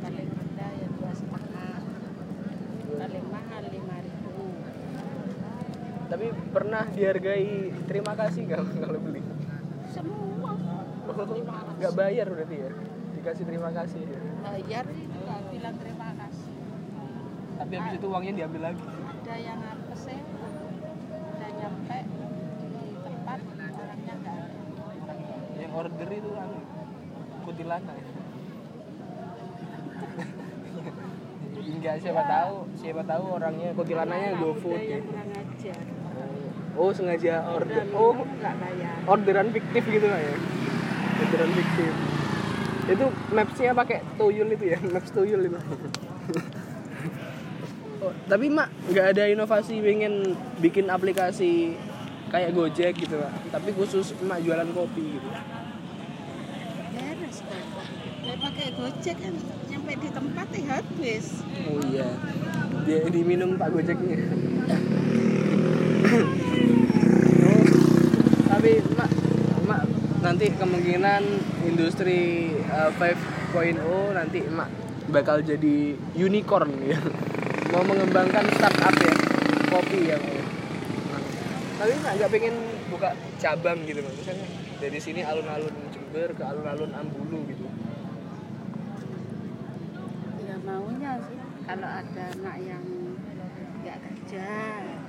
paling 0.00 0.28
rendah 0.32 0.70
ya 0.74 0.86
dua 0.90 1.12
setengah, 1.14 1.72
paling 2.98 3.26
mahal 3.30 3.62
lima 3.70 3.96
ribu. 4.02 4.32
Tapi 6.10 6.26
pernah 6.50 6.84
dihargai 6.90 7.52
terima 7.86 8.12
kasih 8.18 8.40
gak 8.50 8.60
kalau 8.82 8.98
beli? 8.98 9.22
Semua 9.94 10.52
Gak 11.80 11.94
bayar 11.96 12.26
berarti 12.28 12.56
ya? 12.58 12.70
Dikasih 13.16 13.44
terima 13.46 13.70
kasih 13.70 14.02
ya? 14.04 14.19
Bayar 14.40 14.84
itu 14.88 15.18
nggak 15.20 15.40
bilang 15.52 15.74
terima 15.76 16.08
kasih. 16.16 16.52
Tapi 17.60 17.72
habis 17.76 17.92
itu 18.00 18.06
uangnya 18.08 18.32
diambil 18.40 18.60
lagi. 18.72 18.84
Ada 18.88 19.34
yang 19.36 19.60
apes 19.60 20.02
ya, 20.08 20.18
udah 21.36 21.50
nyampe 21.60 21.98
di 22.00 22.84
tempat 23.04 23.38
orangnya 23.76 24.14
nggak 24.16 24.36
ada. 24.40 25.60
yang 25.60 25.72
order 25.76 26.08
itu 26.08 26.30
anu 26.40 26.58
kuntilanak 27.44 27.96
ya. 28.00 28.06
Enggak 31.60 31.94
siapa 32.00 32.22
tahu 32.24 32.54
siapa 32.80 33.02
tahu 33.04 33.24
orangnya 33.36 33.68
kuntilanaknya 33.76 34.30
GoFood 34.40 34.80
Ada 34.80 34.96
ya. 34.96 35.00
oh 36.80 36.90
sengaja 36.96 37.44
order. 37.52 37.84
Oh 37.92 38.16
minum 38.16 38.40
nggak 38.40 38.54
bayar. 38.56 38.94
orderan 39.04 39.48
fiktif 39.52 39.84
gitu 39.84 40.06
lah 40.08 40.20
ya. 40.20 40.34
Orderan 41.20 41.50
fiktif 41.52 42.19
itu 42.90 43.06
mapsnya 43.30 43.70
pakai 43.70 44.02
tuyul 44.18 44.50
itu 44.50 44.64
ya 44.74 44.78
maps 44.90 45.14
tuyul 45.14 45.46
itu 45.46 45.58
oh, 48.02 48.12
tapi 48.26 48.50
mak 48.50 48.66
nggak 48.90 49.06
ada 49.14 49.30
inovasi 49.30 49.78
pengen 49.78 50.34
bikin 50.58 50.90
aplikasi 50.90 51.78
kayak 52.34 52.50
Gojek 52.50 52.98
gitu 52.98 53.14
pak 53.14 53.32
tapi 53.54 53.70
khusus 53.78 54.10
emak 54.18 54.42
jualan 54.42 54.66
kopi 54.74 55.06
gitu 55.18 55.30
Beres 56.90 57.38
kok. 57.46 57.62
Pakai 58.30 58.72
gojek 58.74 59.16
kan, 59.20 59.34
nyampe 59.70 59.92
di 60.00 60.08
tempat 60.10 60.48
ya 60.54 60.62
habis. 60.74 61.42
Oh 61.70 61.78
iya. 61.86 62.08
Dia 62.82 63.06
diminum 63.10 63.54
Pak 63.54 63.70
Gojeknya. 63.70 64.16
oh, 67.46 67.62
tapi 68.50 68.82
Mak, 68.96 69.10
Mak 69.10 69.19
nanti 70.30 70.46
kemungkinan 70.54 71.22
industri 71.66 72.54
uh, 72.70 72.94
5.0 72.94 73.82
nanti 74.14 74.46
Mak 74.46 74.70
bakal 75.10 75.42
jadi 75.42 75.98
unicorn 76.14 76.70
ya. 76.86 77.02
Mau 77.74 77.82
mengembangkan 77.82 78.46
startup 78.54 78.94
ya, 78.94 79.10
kopi 79.66 80.14
ya. 80.14 80.18
Mak. 81.10 81.22
Tapi 81.82 81.92
Mak 81.98 82.12
nggak 82.14 82.30
pengen 82.30 82.54
buka 82.94 83.10
cabang 83.42 83.82
gitu 83.90 84.06
Mak. 84.06 84.14
Misalnya 84.22 84.46
dari 84.78 84.98
sini 85.02 85.26
alun-alun 85.26 85.74
Jember 85.90 86.30
ke 86.30 86.42
alun-alun 86.46 86.94
Ambulu 86.94 87.50
gitu. 87.50 87.66
Ya 90.46 90.54
maunya 90.62 91.18
sih 91.26 91.42
kalau 91.66 91.90
ada 91.90 92.24
anak 92.38 92.56
yang 92.62 92.86
nggak 93.82 93.98
kerja, 93.98 94.46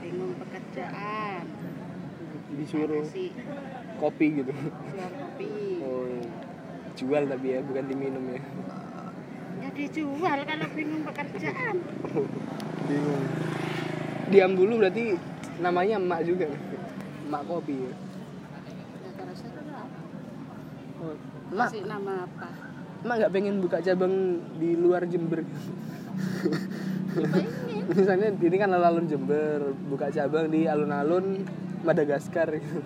bingung 0.01 0.33
pekerjaan, 0.41 1.45
Disuruh 2.57 3.05
kasih 3.05 3.31
kopi 4.01 4.27
gitu. 4.41 4.51
jual 4.51 5.11
kopi. 5.13 5.49
Oh, 5.85 6.09
jual 6.97 7.23
tapi 7.29 7.47
ya, 7.53 7.59
bukan 7.61 7.83
diminum 7.85 8.25
ya. 8.33 8.41
Ya 9.61 9.69
dijual 9.77 10.39
kalau 10.41 10.67
bingung 10.73 11.03
pekerjaan. 11.05 11.75
Bingung. 12.89 13.23
Di 14.33 14.37
Ambulu 14.41 14.81
berarti 14.81 15.13
namanya 15.61 16.01
emak 16.01 16.21
juga. 16.25 16.49
Emak 17.29 17.41
kopi 17.45 17.75
ya. 17.77 17.93
Oh, 21.01 21.17
emak, 21.53 21.69
Kasih 21.69 21.85
nama 21.85 22.25
apa? 22.25 22.49
emak 23.01 23.15
nggak 23.17 23.33
pengen 23.33 23.55
buka 23.65 23.81
cabang 23.81 24.13
di 24.61 24.77
luar 24.77 25.09
Jember. 25.09 25.41
Misalnya 27.97 28.29
ini 28.29 28.55
kan 28.61 28.69
alun-alun 28.71 29.09
Jember, 29.09 29.73
buka 29.89 30.13
cabang 30.13 30.53
di 30.53 30.69
alun-alun 30.69 31.41
Madagaskar 31.81 32.61
gitu. 32.61 32.77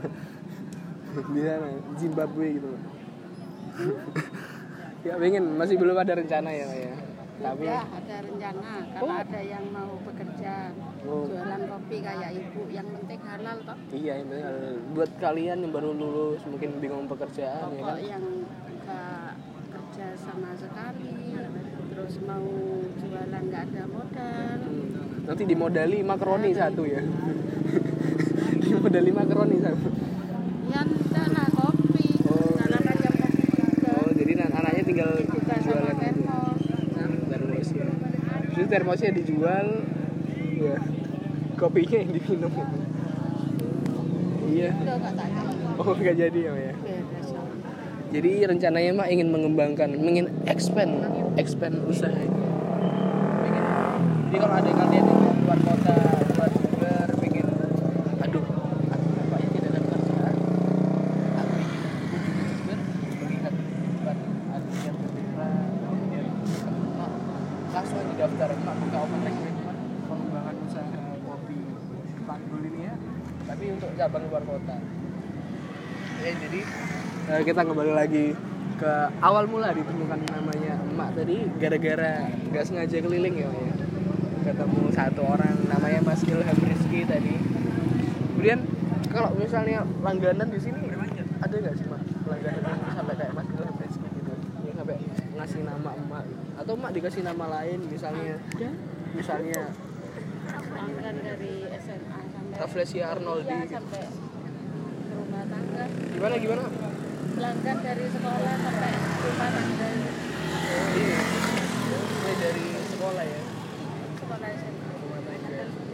Di 1.16 1.42
sana, 1.42 1.68
Zimbabwe 1.96 2.48
gitu. 2.54 2.70
Gak 5.02 5.18
pengen, 5.18 5.44
masih 5.54 5.76
belum 5.76 5.96
ada 5.96 6.14
rencana 6.14 6.50
ya, 6.50 6.68
ya. 6.68 6.94
Tapi 7.36 7.68
Ya 7.68 7.84
ada 7.84 8.16
rencana 8.22 8.70
kalau 8.90 9.12
Oh. 9.12 9.20
ada 9.20 9.40
yang 9.44 9.66
mau 9.70 9.92
bekerja 10.02 10.72
Oh. 11.04 11.28
jualan 11.28 11.62
kopi 11.68 11.98
kayak 12.00 12.32
ibu 12.34 12.64
yang 12.70 12.88
penting 12.90 13.20
halal 13.22 13.58
toh. 13.62 13.76
Iya, 13.92 14.14
yang 14.18 14.28
penting 14.30 14.46
ada- 14.46 14.80
buat 14.90 15.12
kalian 15.20 15.58
yang 15.60 15.74
baru 15.74 15.92
lulus 15.92 16.40
mungkin 16.46 16.80
bingung 16.80 17.06
pekerjaan 17.06 17.60
ya 17.70 17.76
pokok 17.76 17.92
kan. 17.92 17.98
yang 18.02 18.24
nggak 18.80 19.32
kerja 19.70 20.06
sama 20.16 20.50
sekali 20.56 21.36
terus 21.86 22.14
mau 22.24 22.48
jualan 22.96 23.44
nggak 23.46 23.64
ada 23.68 23.84
modal 23.86 24.58
Hmm. 24.58 24.88
Nanti 25.26 25.44
dimodali 25.44 25.98
makaroni 26.02 26.50
satu 26.52 26.82
ya. 26.86 27.02
dimodali 28.64 29.12
makaroni 29.12 29.58
satu. 29.60 29.90
Enggak 30.82 31.28
lah 31.32 31.48
kopi 31.50 32.06
Oh. 32.24 32.52
kalau 32.54 32.78
ada 32.78 32.94
kopi 32.94 33.42
juga 33.46 33.90
Oh, 33.96 34.10
jadi 34.12 34.32
anaknya 34.44 34.84
tinggal 34.84 35.10
sama 35.16 35.56
jualan 35.62 35.96
gitu. 35.96 36.24
termos 36.92 37.28
termos 37.30 37.70
ya. 37.72 37.88
Terus 38.52 38.68
termosnya 38.68 39.10
dijual, 39.12 39.68
ya. 40.56 40.76
Kopinya 41.56 41.98
yang 41.98 42.12
diminum. 42.12 42.54
Iya. 44.46 44.70
udah 44.74 44.96
nggak 44.96 45.16
jadi 45.16 45.44
Oh, 45.78 45.92
nggak 45.92 46.16
jadi 46.18 46.40
ya, 46.42 46.54
ya. 46.56 46.74
Jadi 48.08 48.32
rencananya 48.46 48.92
mah 48.94 49.08
ingin 49.08 49.28
mengembangkan, 49.28 49.92
ingin 49.92 50.28
expand, 50.46 51.04
expand 51.36 51.84
usaha. 51.84 52.16
Jadi 54.26 54.38
kalau 54.38 54.56
ada 54.56 54.68
kalian 54.68 55.04
yang 55.04 55.08
keluar 55.38 55.60
kota, 55.62 55.96
keluar 56.26 56.50
Jember, 56.50 57.08
pengen, 57.18 57.48
aduh, 58.18 58.44
aku 58.86 59.08
nampaknya 59.12 59.48
tidak 59.50 59.70
ada 59.70 59.80
pekerjaan. 59.82 60.36
Aku 61.36 61.54
ingin 61.58 61.80
kunjungi 62.10 62.44
Jember, 62.46 62.78
melihat 63.16 63.54
tempat 63.54 64.18
antrian 64.50 64.96
berbeda, 64.98 65.48
kemudian 65.82 66.26
emak, 66.26 67.12
langsung 67.70 67.98
aja 67.98 68.14
daftar, 68.18 68.50
emak 68.54 68.76
buka 68.78 68.98
open 68.98 69.20
recruitment, 69.24 69.80
pengembangan 70.06 70.56
usaha 70.64 71.00
kopi 71.22 71.58
Panggul 72.26 72.62
ini 72.66 72.80
ya, 72.82 72.94
tapi 73.46 73.64
untuk 73.70 73.90
cabang 73.94 74.24
luar 74.26 74.44
kota. 74.44 74.76
Ya, 76.18 76.32
jadi 76.34 76.60
eh, 77.28 77.35
kita 77.46 77.62
kembali 77.62 77.94
lagi 77.94 78.34
ke 78.82 78.94
awal 79.22 79.46
mula 79.46 79.70
ditemukan 79.70 80.18
namanya 80.34 80.82
emak 80.82 81.14
tadi 81.14 81.46
gara-gara 81.62 82.26
nggak 82.50 82.66
sengaja 82.66 82.98
keliling 83.06 83.38
ya 83.38 83.46
ya. 83.54 83.74
Ketemu 84.50 84.90
satu 84.90 85.22
orang 85.30 85.54
namanya 85.70 86.02
Mas 86.02 86.26
Ilham 86.26 86.58
Rizky 86.66 87.06
tadi. 87.06 87.38
Kemudian 88.34 88.66
kalau 89.14 89.30
misalnya 89.38 89.86
langganan 90.02 90.50
di 90.50 90.58
sini 90.58 90.90
ada 91.38 91.54
nggak 91.54 91.76
sih 91.78 91.86
mak 91.86 92.02
langganan 92.26 92.62
yang 92.66 92.94
sampai 92.98 93.14
kayak 93.14 93.34
Mas 93.38 93.48
Ilham 93.54 93.76
Rizky 93.78 94.08
gitu? 94.10 94.34
Yang 94.66 94.76
sampai 94.82 94.98
ngasih 95.38 95.62
nama 95.70 95.90
emak 96.02 96.24
gitu? 96.26 96.42
atau 96.66 96.74
emak 96.74 96.92
dikasih 96.98 97.22
nama 97.22 97.46
lain 97.62 97.80
misalnya 97.86 98.42
ada. 98.42 98.70
misalnya 99.14 99.62
pelanggan 100.50 101.16
dari 101.22 101.54
SMA 101.78 102.20
sampai 102.58 103.02
Arnoldi 103.06 103.54
Iya, 103.54 103.58
gitu. 103.62 103.74
sampai 103.78 104.04
rumah 105.14 105.44
tangga. 105.46 105.84
Gimana 106.10 106.36
gimana 106.42 106.64
berangkat 107.36 107.78
dari 107.84 108.06
sekolah 108.08 108.54
sampai 108.64 108.92
rumah 108.96 109.50
tangga. 109.52 109.90
Iya. 110.96 111.20
Mulai 111.92 112.36
dari 112.40 112.68
sekolah 112.96 113.24
ya? 113.28 113.42
Sekolah 114.16 114.48
SMP 114.56 115.92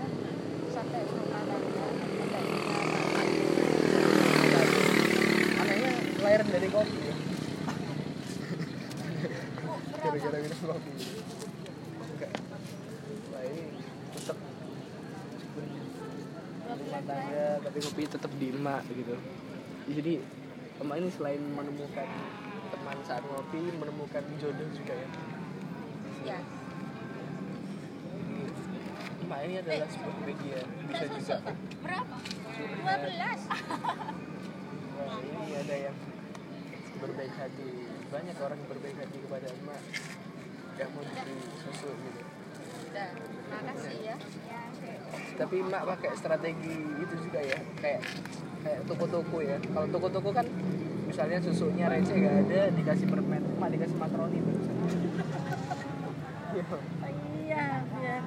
sampai 0.69 1.01
rumah 1.09 1.41
tangga. 1.49 1.85
Anehnya 5.65 5.91
lahir 6.21 6.41
dari 6.45 6.67
kopi 6.69 6.97
ya? 7.01 7.15
Gara-gara 10.05 10.37
minum 10.45 10.59
kopi. 10.61 10.91
Enggak. 12.05 12.31
Wah 13.33 13.41
ini 13.49 13.63
tetap 14.13 14.37
rumah 16.69 17.01
tangga 17.01 17.45
tapi 17.65 17.77
kopi 17.81 18.01
tetap 18.05 18.31
di 18.37 18.47
emak 18.53 18.85
gitu 18.93 19.17
jadi 19.91 20.13
emak 20.81 20.95
ini 20.97 21.09
selain 21.09 21.41
menemukan 21.47 22.07
teman 22.71 22.97
saat 23.05 23.21
ngopi 23.23 23.61
menemukan 23.71 24.23
jodoh 24.37 24.69
juga 24.71 24.93
ya 24.95 25.09
Ya. 26.21 26.37
emak 29.21 29.39
ini 29.41 29.53
adalah 29.57 29.89
sebuah 29.89 30.15
media 30.21 30.59
bisa 30.85 31.05
juga 31.09 31.35
Berapa? 31.81 32.15
curhat. 32.53 32.99
12. 33.01 33.41
Wah, 35.01 35.17
ini 35.17 35.53
ada 35.55 35.75
yang 35.89 35.97
berbaik 36.97 37.33
hati 37.33 37.69
banyak 38.07 38.37
orang 38.37 38.57
yang 38.59 38.69
berbaik 38.69 38.97
hati 39.01 39.17
kepada 39.17 39.47
emak 39.49 39.81
gak 40.77 40.87
mau 40.93 41.01
diberi 41.01 41.35
susu 41.57 41.89
gitu 41.89 42.21
Udah, 42.91 43.09
makasih 43.49 43.97
ya. 44.03 44.15
tapi 45.37 45.55
emak 45.57 45.83
pakai 45.89 46.11
strategi 46.13 46.75
itu 47.01 47.15
juga 47.17 47.39
ya 47.41 47.59
kayak 47.81 48.01
kayak 48.61 48.81
toko-toko 48.85 49.37
ya 49.41 49.57
kalau 49.73 49.87
toko-toko 49.89 50.29
kan 50.31 50.45
misalnya 51.09 51.37
susunya 51.43 51.85
receh 51.91 52.15
gak 52.15 52.35
ada 52.47 52.61
dikasih 52.71 53.07
permen 53.09 53.43
emak 53.57 53.69
dikasih 53.75 53.97
makaroni 53.97 54.37
barusan 54.39 54.75
Iya. 56.51 56.67
Iya, 57.47 57.63
biar 57.87 58.19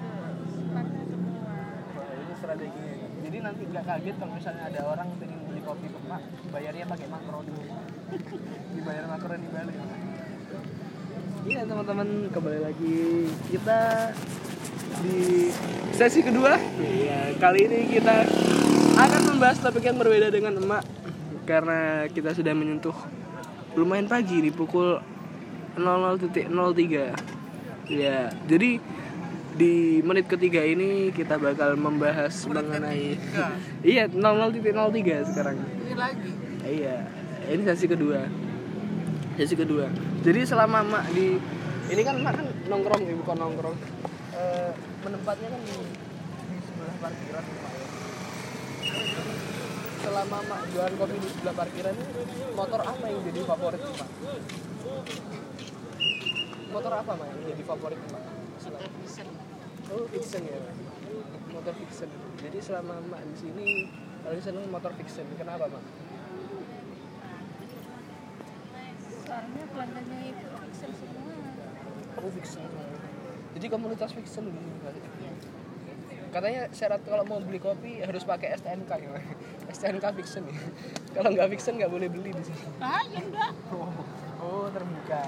semua. 1.04 1.52
Ini 1.92 2.34
strateginya 2.40 2.94
jadi 3.24 3.36
nanti 3.40 3.62
nggak 3.66 3.84
kaget 3.88 4.16
kalau 4.20 4.32
misalnya 4.36 4.64
ada 4.68 4.80
orang 4.84 5.08
pengen 5.16 5.40
beli 5.48 5.60
kopi 5.64 5.86
ke 5.88 5.98
emak 6.06 6.22
bayarnya 6.52 6.84
pakai 6.84 7.08
makaroni 7.08 7.52
dibayar 8.76 9.04
makaroni 9.08 9.46
balik 9.48 9.76
Iya 11.44 11.60
teman-teman 11.68 12.08
kembali 12.32 12.60
lagi 12.64 13.28
kita 13.52 13.80
di 15.04 15.52
sesi 15.92 16.24
kedua. 16.24 16.56
Iya 16.80 17.36
kali 17.36 17.68
ini 17.68 18.00
kita 18.00 18.24
akan 18.94 19.34
membahas 19.34 19.58
topik 19.58 19.90
yang 19.90 19.98
berbeda 19.98 20.30
dengan 20.30 20.54
emak 20.62 20.86
karena 21.44 22.08
kita 22.14 22.30
sudah 22.30 22.54
menyentuh 22.54 22.94
lumayan 23.74 24.06
pagi 24.06 24.38
di 24.38 24.54
pukul 24.54 25.02
00.03. 25.74 27.90
Ya 27.90 28.30
jadi 28.46 28.78
di 29.54 30.02
menit 30.02 30.26
ketiga 30.26 30.66
ini 30.66 31.14
kita 31.14 31.38
bakal 31.38 31.78
membahas 31.78 32.42
mengenai 32.46 33.18
iya 33.86 34.06
00.03 34.06 35.30
sekarang. 35.30 35.58
Ini 35.58 35.94
lagi. 35.98 36.30
Iya, 36.64 37.04
ini 37.50 37.62
sesi 37.66 37.86
kedua. 37.90 38.24
Sesi 39.36 39.54
kedua. 39.58 39.90
Jadi 40.22 40.46
selama 40.46 40.86
mak 40.86 41.10
di 41.12 41.36
ini 41.90 42.02
kan 42.06 42.22
mak 42.22 42.40
kan 42.40 42.46
nongkrong 42.70 43.02
nih 43.04 43.16
bukan 43.20 43.36
nongkrong. 43.36 43.76
Eh, 44.34 44.70
menempatnya 45.02 45.48
kan 45.50 45.60
di, 45.60 45.74
di 46.48 46.56
sebelah 46.62 46.94
parkiran 47.02 47.42
mak 47.42 47.72
ya. 47.74 47.83
Selama 50.04 50.38
mak 50.44 50.60
jualan 50.70 50.94
kopi 50.94 51.16
di 51.16 51.28
sebelah 51.28 51.54
parkiran 51.56 51.94
ini 51.94 52.06
motor 52.52 52.80
apa 52.80 53.04
yang 53.08 53.20
jadi 53.24 53.40
favorit 53.42 53.80
mak? 53.80 54.10
Motor 56.70 56.92
apa 56.92 57.12
mak 57.14 57.26
yang 57.26 57.40
jadi 57.48 57.62
favorit 57.64 58.00
mak? 58.10 58.24
Selama- 58.58 58.92
Oh, 59.84 60.08
fiction 60.08 60.42
ya. 60.42 60.58
Motor 61.52 61.74
fiction. 61.76 62.08
Jadi 62.40 62.58
selama 62.58 62.94
mak 63.04 63.20
di 63.24 63.36
sini 63.36 63.66
paling 64.20 64.42
seneng 64.42 64.64
motor 64.68 64.92
fiction. 64.94 65.24
Kenapa 65.34 65.68
mak? 65.68 65.84
Soalnya 69.24 69.64
pelanggannya 69.72 70.18
itu 70.30 70.46
fiction 70.62 70.90
semua. 70.94 71.34
Oh 72.18 72.30
fiction. 72.30 72.68
Jadi 73.54 73.66
komunitas 73.68 74.10
fiction 74.12 74.42
gitu 74.44 74.60
berarti. 74.82 75.00
Katanya 76.34 76.66
syarat 76.74 76.98
kalau 77.06 77.22
mau 77.30 77.38
beli 77.38 77.62
kopi 77.62 78.02
harus 78.02 78.26
pakai 78.26 78.58
STNK 78.58 78.90
ya. 78.90 79.22
STNK 79.78 80.06
fiction 80.18 80.42
ya. 80.50 80.58
Kalau 81.14 81.30
nggak 81.30 81.46
fiction 81.54 81.78
nggak 81.78 81.92
boleh 81.94 82.10
beli 82.10 82.34
di 82.34 82.42
sini. 82.42 82.66
Ah, 82.82 83.06
ya 83.06 83.22
enggak. 83.22 83.54
Oh, 83.70 83.86
oh 84.42 84.66
terbuka. 84.74 85.22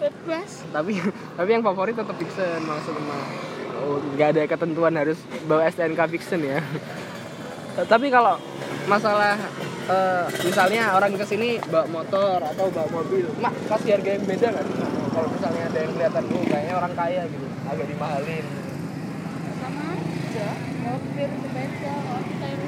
Bebas. 0.00 0.64
Tapi 0.72 0.96
tapi 1.36 1.48
yang 1.52 1.60
favorit 1.60 1.92
tetap 1.92 2.16
fiction 2.16 2.60
maksudnya. 2.64 3.20
Oh 3.84 4.00
nggak 4.16 4.28
ada 4.32 4.42
ketentuan 4.48 4.96
harus 4.96 5.20
bawa 5.44 5.68
STNK 5.68 6.00
fiction 6.08 6.40
ya. 6.40 6.64
Tapi 7.76 8.08
kalau 8.08 8.40
masalah 8.88 9.36
eh, 9.92 10.24
misalnya 10.40 10.96
orang 10.96 11.20
ke 11.20 11.24
sini 11.28 11.60
bawa 11.68 11.84
motor 11.84 12.40
atau 12.40 12.72
bawa 12.72 12.88
mobil, 12.88 13.28
mak 13.44 13.52
kasih 13.68 14.00
harga 14.00 14.10
yang 14.16 14.24
beda 14.24 14.46
nggak? 14.56 14.66
Kalau 15.12 15.28
misalnya 15.36 15.62
ada 15.68 15.78
yang 15.84 15.92
kelihatan 15.92 16.24
oh 16.32 16.44
kayaknya 16.48 16.74
orang 16.80 16.92
kaya 16.96 17.22
gitu, 17.28 17.46
agak 17.68 17.86
dimahalin. 17.92 18.59
Mobil, 20.90 21.30
sepeda, 21.38 21.94
hotel. 22.02 22.58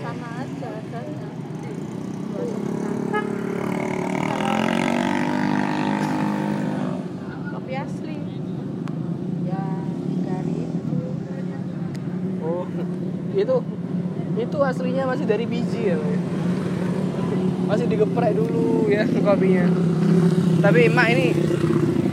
Sama 0.00 0.28
aja 0.40 0.68
harganya. 0.72 1.28
Kopi 7.52 7.72
asli. 7.76 8.16
Ya, 9.44 9.64
dari 10.24 10.60
Oh, 12.40 12.64
itu 13.36 13.56
itu 14.40 14.58
aslinya 14.64 15.04
masih 15.04 15.28
dari 15.28 15.44
biji 15.44 15.92
ya. 15.92 16.00
Masih 17.68 17.84
digeprek 17.84 18.32
dulu 18.32 18.88
ya 18.88 19.04
kopinya. 19.04 19.68
Tapi 20.64 20.88
emak 20.88 21.08
ini 21.12 21.36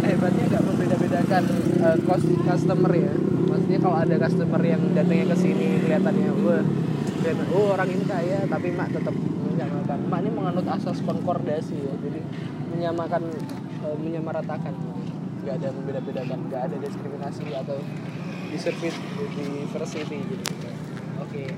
hebatnya 0.03 0.43
nggak 0.51 0.63
membeda-bedakan 0.67 1.43
eh, 1.79 1.97
cost 2.03 2.27
customer 2.43 2.91
ya. 2.91 3.24
Maksudnya 3.65 3.81
kalau 3.81 3.97
ada 3.97 4.15
customer 4.21 4.61
yang 4.61 4.81
datangnya 4.93 5.25
ke 5.33 5.37
sini 5.41 5.81
kelihatannya 5.81 6.29
wah 6.45 6.61
kelihatan 7.17 7.47
oh 7.49 7.73
orang 7.73 7.89
ini 7.89 8.05
kaya 8.05 8.45
tapi 8.45 8.69
emak 8.69 8.93
tetap 8.93 9.15
menyamakan. 9.17 9.97
Emak 10.05 10.19
ini 10.21 10.29
menganut 10.37 10.65
asas 10.69 11.01
konkordasi 11.01 11.73
ya. 11.73 11.93
Jadi 11.97 12.21
menyamakan 12.77 13.25
eh, 13.81 13.97
menyamaratakan. 13.97 14.69
Nggak 15.41 15.55
ada 15.65 15.69
membeda-bedakan, 15.73 16.39
nggak 16.45 16.61
ada 16.69 16.77
diskriminasi 16.77 17.57
atau 17.57 17.81
diservis 18.53 18.93
diversity 19.33 20.21
gitu. 20.29 20.45
Oke, 21.25 21.49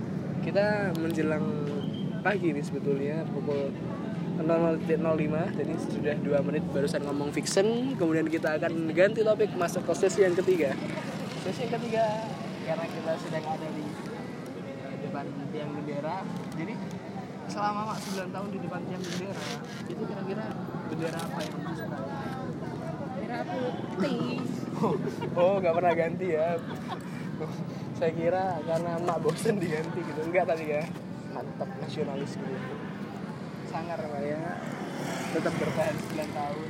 kita 0.48 0.96
menjelang 0.96 1.43
pagi 2.24 2.56
nih 2.56 2.63
sebetulnya 2.63 3.28
pukul 3.36 3.67
00.05 4.39 4.96
jadi 5.60 5.74
sudah 5.76 6.15
dua 6.24 6.39
menit 6.39 6.63
barusan 6.72 7.04
ngomong 7.04 7.36
fiction 7.36 7.98
kemudian 7.98 8.30
kita 8.30 8.56
akan 8.62 8.91
ganti 8.93 9.26
topik 9.26 9.50
masuk 9.58 9.82
ke 9.88 9.93
sesi 9.98 10.22
yang 10.24 10.38
ketiga 10.38 10.78
sesi 11.48 11.64
yang 11.64 11.74
ketiga 11.80 12.06
karena 12.68 12.86
kita 12.92 13.12
sedang 13.24 13.46
ada 13.48 13.68
di 13.72 13.86
depan 15.00 15.26
tiang 15.56 15.72
bendera 15.72 16.18
jadi 16.60 16.74
selama 17.48 17.96
mak 17.96 17.98
9 18.04 18.36
tahun 18.36 18.50
di 18.52 18.60
depan 18.60 18.82
tiang 18.84 19.04
bendera 19.08 19.48
itu 19.88 20.02
kira-kira 20.04 20.46
bendera 20.92 21.20
apa 21.24 21.40
yang 21.40 21.56
disuka 21.64 22.00
merah 23.28 23.44
putih. 23.44 24.40
Oh, 24.78 24.96
oh 25.36 25.56
pernah 25.60 25.94
ganti 25.96 26.28
ya. 26.32 26.56
Saya 27.98 28.12
kira 28.14 28.62
karena 28.64 28.92
emak 29.02 29.18
bosen 29.20 29.56
diganti 29.60 30.00
gitu. 30.00 30.20
Enggak 30.24 30.48
tadi 30.48 30.66
ya. 30.72 30.84
Mantap 31.36 31.70
nasionalis 31.82 32.40
gitu. 32.40 32.56
Sangar 33.68 34.00
Pak 34.00 34.22
ya. 34.24 34.40
Tetap 35.36 35.54
bertahan 35.60 35.96
9 35.96 36.40
tahun. 36.40 36.70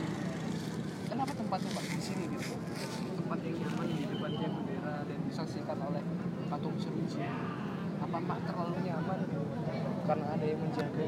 Kenapa 1.07 1.31
tempatnya 1.33 1.69
Pak 1.77 1.83
di 1.93 2.01
sini 2.01 2.23
gitu? 2.31 2.53
Tempat 3.21 3.39
yang 3.45 3.55
nyaman 3.61 3.87
di 3.91 4.05
depan 4.07 4.31
tiang 4.33 4.53
bendera 4.55 4.95
dan 5.05 5.19
disaksikan 5.29 5.77
oleh 5.83 6.03
patung 6.49 6.75
seruji. 6.81 7.21
Apa 8.17 8.33
Mak 8.33 8.49
terlalu 8.49 8.81
nyaman? 8.81 9.19
Karena 10.09 10.25
ada 10.33 10.41
yang 10.41 10.57
menjaga. 10.57 11.05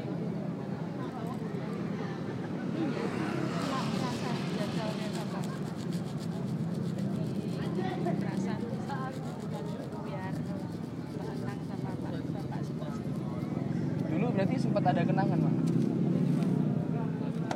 Dulu 14.06 14.26
berarti 14.30 14.54
sempat 14.62 14.84
ada 14.86 15.02
kenangan, 15.02 15.38
Mak. 15.42 15.56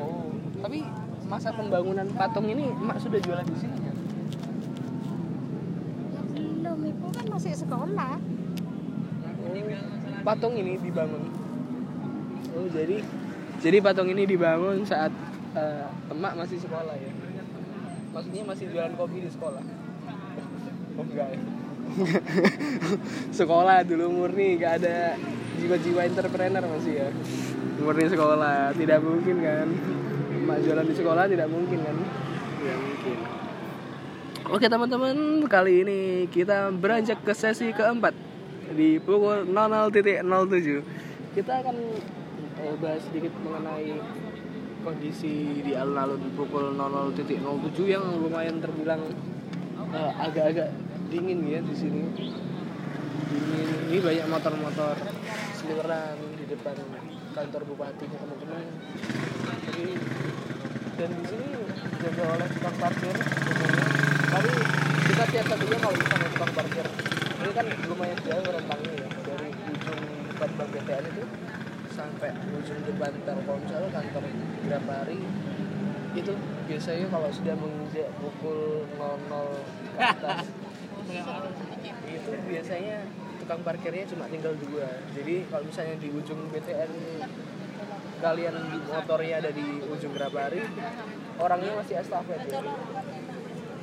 Oh, 0.03 0.35
tapi 0.67 0.83
masa 1.31 1.55
pembangunan 1.55 2.11
patung 2.19 2.51
ini 2.51 2.75
Mak 2.75 2.99
sudah 2.99 3.23
jualan 3.23 3.47
di 3.47 3.59
sini 3.63 3.79
belum, 6.35 6.91
ibu 6.91 7.07
kan 7.15 7.27
masih 7.31 7.55
sekolah. 7.55 8.19
Patung 10.25 10.57
ini 10.57 10.81
dibangun. 10.81 11.23
Oh, 12.57 12.65
jadi 12.73 13.05
jadi 13.61 13.77
patung 13.85 14.09
ini 14.09 14.25
dibangun 14.25 14.81
saat 14.89 15.13
eh, 15.53 15.85
emak 16.09 16.33
masih 16.41 16.57
sekolah 16.65 16.97
ya. 16.97 17.13
Maksudnya 18.17 18.43
masih 18.49 18.65
jualan 18.73 18.95
kopi 18.97 19.21
di 19.21 19.31
sekolah. 19.31 19.61
Oh 20.97 21.05
enggak 21.05 21.29
ya. 21.37 21.41
sekolah 23.45 23.85
dulu 23.85 24.25
murni 24.25 24.57
nggak 24.57 24.73
ada 24.81 25.21
jiwa-jiwa 25.61 26.09
entrepreneur 26.09 26.65
masih 26.73 27.05
ya. 27.05 27.09
Murni 27.85 28.09
sekolah, 28.09 28.73
tidak 28.73 29.05
mungkin 29.05 29.37
kan. 29.45 29.69
Emak 30.41 30.59
jualan 30.65 30.87
di 30.89 30.95
sekolah 30.97 31.25
tidak 31.29 31.49
mungkin 31.53 31.79
kan. 31.85 31.97
ya 32.65 32.75
mungkin 32.81 33.17
Oke 34.49 34.69
teman-teman, 34.73 35.45
kali 35.49 35.85
ini 35.85 36.01
kita 36.33 36.73
beranjak 36.73 37.21
ke 37.21 37.33
sesi 37.37 37.73
keempat 37.77 38.34
di 38.73 38.97
pukul 38.97 39.45
00.07. 39.53 41.37
Kita 41.37 41.53
akan 41.61 41.77
eh, 42.65 42.75
bahas 42.81 43.03
sedikit 43.05 43.35
mengenai 43.45 43.93
kondisi 44.81 45.61
di 45.61 45.73
alun-alun 45.77 46.33
pukul 46.33 46.73
00.07 46.73 47.85
yang 47.85 48.05
lumayan 48.17 48.63
terbilang 48.65 49.05
eh, 49.93 50.13
agak-agak 50.17 50.73
dingin 51.13 51.45
ya 51.45 51.61
di 51.61 51.75
sini. 51.77 52.03
Dingin. 53.29 53.69
Ini 53.93 53.99
banyak 54.01 54.27
motor-motor 54.33 54.97
seliweran 55.61 56.17
di 56.41 56.45
depan 56.49 56.77
kantor 57.37 57.63
bupati 57.69 58.05
teman-teman. 58.09 58.65
Dan 60.95 61.11
di 61.11 61.25
sini 61.27 61.49
dijaga 61.99 62.25
oleh 62.39 62.49
tukang 62.55 62.77
parkir. 62.79 63.17
Tapi 64.35 64.51
kita 65.05 65.25
tiap 65.31 65.47
satunya 65.53 65.79
kalau 65.79 65.95
misalnya 65.99 66.29
tukang 66.33 66.53
parkir 66.55 66.87
kan 67.55 67.67
lumayan 67.87 68.19
jauh 68.27 68.43
rentangnya 68.51 68.93
ya. 68.99 69.09
Dari 69.23 69.49
ujung 69.71 70.03
depan 70.35 70.67
BTN 70.75 71.05
itu 71.15 71.25
sampai 71.95 72.31
ujung 72.51 72.81
depan 72.83 73.13
Telkomsel 73.23 73.85
kantor 73.95 74.25
berapa 74.67 74.93
hari 74.99 75.23
itu 76.15 76.35
biasanya 76.71 77.07
kalau 77.11 77.31
sudah 77.31 77.55
menginjak 77.59 78.11
pukul 78.19 78.87
00 78.99 79.31
ke 79.95 80.03
atas 80.03 80.47
itu 82.07 82.31
biasanya 82.51 83.07
tukang 83.39 83.63
parkirnya 83.63 84.07
cuma 84.11 84.27
tinggal 84.31 84.55
dua. 84.59 84.91
Jadi 85.15 85.47
kalau 85.51 85.65
misalnya 85.67 85.95
di 86.03 86.09
ujung 86.11 86.51
BTN 86.51 86.91
kalian 88.23 88.57
motornya 88.91 89.43
ada 89.43 89.51
di 89.55 89.85
ujung 89.85 90.13
Grapari 90.15 90.63
orangnya 91.39 91.73
masih 91.79 92.03
estafet 92.03 92.41
ya. 92.47 92.63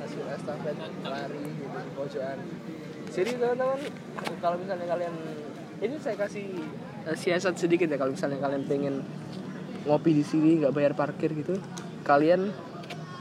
Masih 0.00 0.20
estafet 0.28 0.76
lari 1.04 1.44
gitu 1.56 1.78
pojokan 1.96 2.38
jadi 3.12 3.36
teman-teman 3.36 3.80
kalau 4.40 4.56
misalnya 4.56 4.86
kalian 4.88 5.14
ini 5.84 5.94
saya 6.00 6.16
kasih 6.16 6.48
eh, 7.04 7.16
siasat 7.16 7.60
sedikit 7.60 7.92
ya 7.92 8.00
kalau 8.00 8.16
misalnya 8.16 8.40
kalian 8.40 8.64
pengen 8.64 8.94
ngopi 9.84 10.16
di 10.16 10.24
sini 10.24 10.64
nggak 10.64 10.72
bayar 10.72 10.92
parkir 10.96 11.36
gitu 11.36 11.60
kalian 12.08 12.48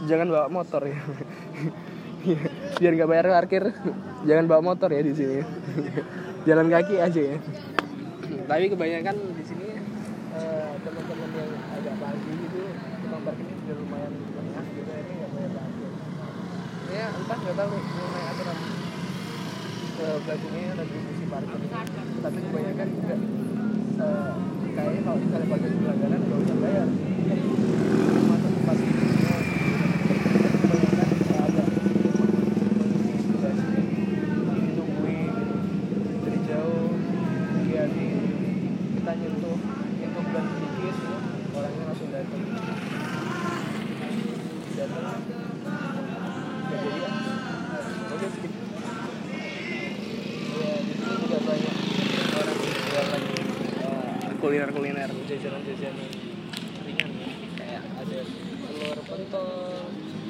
jangan 0.08 0.32
bawa 0.32 0.48
motor 0.50 0.88
ya. 0.88 0.98
Biar 2.80 2.94
nggak 2.96 3.10
bayar 3.10 3.26
parkir 3.30 3.64
jangan 4.24 4.46
bawa 4.48 4.62
motor 4.74 4.90
ya 4.96 5.04
di 5.04 5.14
sini. 5.14 5.44
Jalan 6.48 6.72
kaki 6.72 6.96
aja 6.98 7.22
ya. 7.36 7.38
Tapi 8.48 8.66
kebanyakan 8.72 9.16
di 9.36 9.44
sini 9.44 9.68
eh, 10.40 10.72
teman-teman 10.88 11.30
yang 11.36 11.52
agak 11.76 11.96
pagi 12.00 12.32
gitu 12.32 12.62
tukang 13.04 13.22
parkirnya 13.28 13.56
sudah 13.60 13.76
lumayan 13.76 14.14
tengah 14.16 14.66
gitu 14.72 14.92
ini 14.96 15.12
nggak 15.20 15.32
bayar 15.36 15.52
parkir. 15.52 15.92
Ya 16.96 17.06
entah 17.12 17.38
nggak 17.44 17.56
tahu 17.60 17.76
mengenai 20.02 20.18
aturan 20.18 20.18
eh, 20.18 20.20
bagunya 20.26 20.74
retribusi 20.74 21.26
parkir. 21.30 21.62
Tapi 22.22 22.38
kebanyakan 22.42 22.88
juga 22.90 23.16
eh, 24.02 24.34
kayaknya 24.74 25.02
kalau 25.06 25.18
misalnya 25.22 25.48
parkir 25.52 25.72
di 25.72 25.84
langganan 25.86 26.20
nggak 26.26 26.40
usah 26.42 26.58
bayar 26.62 26.88
masuk 28.32 28.52
tempat 28.58 28.76
duduknya 28.82 29.38
kebanyakan 30.62 31.08
eh, 31.12 31.40
agak 31.42 31.68
ditungguin 34.42 35.34
dari 36.26 36.40
jauh 36.50 36.90
dia 37.66 37.84
di 37.86 38.08
kita 38.98 39.12
nyentuh 39.22 39.60
nyentuh 40.02 40.26
dan 40.32 40.46
sedikit 40.50 40.96
gitu, 40.98 41.16
orangnya 41.54 41.84
langsung 41.86 42.10
datang 42.10 42.42
datang 44.72 45.06
nggak 46.62 46.80
jadi 46.82 47.00
ya 47.02 47.12
oke 48.12 48.28
skip 48.32 48.54
ya 50.62 50.78
di 50.86 50.94
sini 50.94 51.16
juga 51.22 51.38
banyak 51.42 51.76
orang 52.32 52.58
yang 52.62 52.80
jualan 52.86 53.24
kuliner 54.42 54.70
kuliner 54.72 55.10
jajanan 55.28 55.62
jajanan 55.66 56.10
ringan 56.86 57.10
ya 57.18 57.30
kayak 57.58 57.84
ada 58.00 58.20
telur 58.62 58.98
pentol 59.06 59.50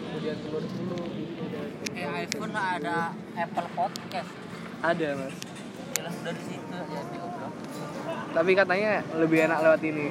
kemudian 0.01 0.37
telur 0.43 0.63
bulu 0.65 0.99
gitu 1.15 1.43
dan 1.51 1.69
Eh 1.91 2.07
iPhone 2.25 2.55
ada 2.55 3.13
Apple 3.35 3.69
Podcast. 3.75 4.31
Ada 5.03 5.15
mas 5.17 5.35
Jelas 5.91 6.13
udah 6.15 6.33
di 6.33 6.43
situ 6.43 6.61
ya 6.71 7.01
diobrol. 7.03 7.51
tapi 8.31 8.51
katanya 8.53 8.91
lebih 9.13 9.37
enak 9.43 9.59
lewat 9.59 9.81
ini 9.83 10.07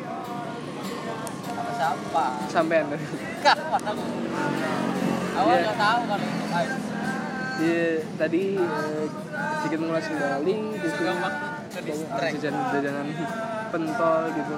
Sama 1.43 1.73
siapa? 1.73 2.25
sampean 2.47 2.87
aku? 3.83 4.05
Awal 5.33 5.49
Iya. 5.49 5.63
nggak 5.63 5.79
tahu 5.79 6.01
kalau 6.05 6.27
itu. 6.61 6.77
Iya, 7.61 7.85
tadi 8.17 8.43
eh, 8.57 9.05
sedikit 9.59 9.79
mengulas 9.79 10.07
kembali 10.07 10.55
banyak 10.81 11.33
distract. 11.79 12.33
jajanan-jajanan 12.35 13.07
pentol 13.71 14.21
gitu. 14.33 14.55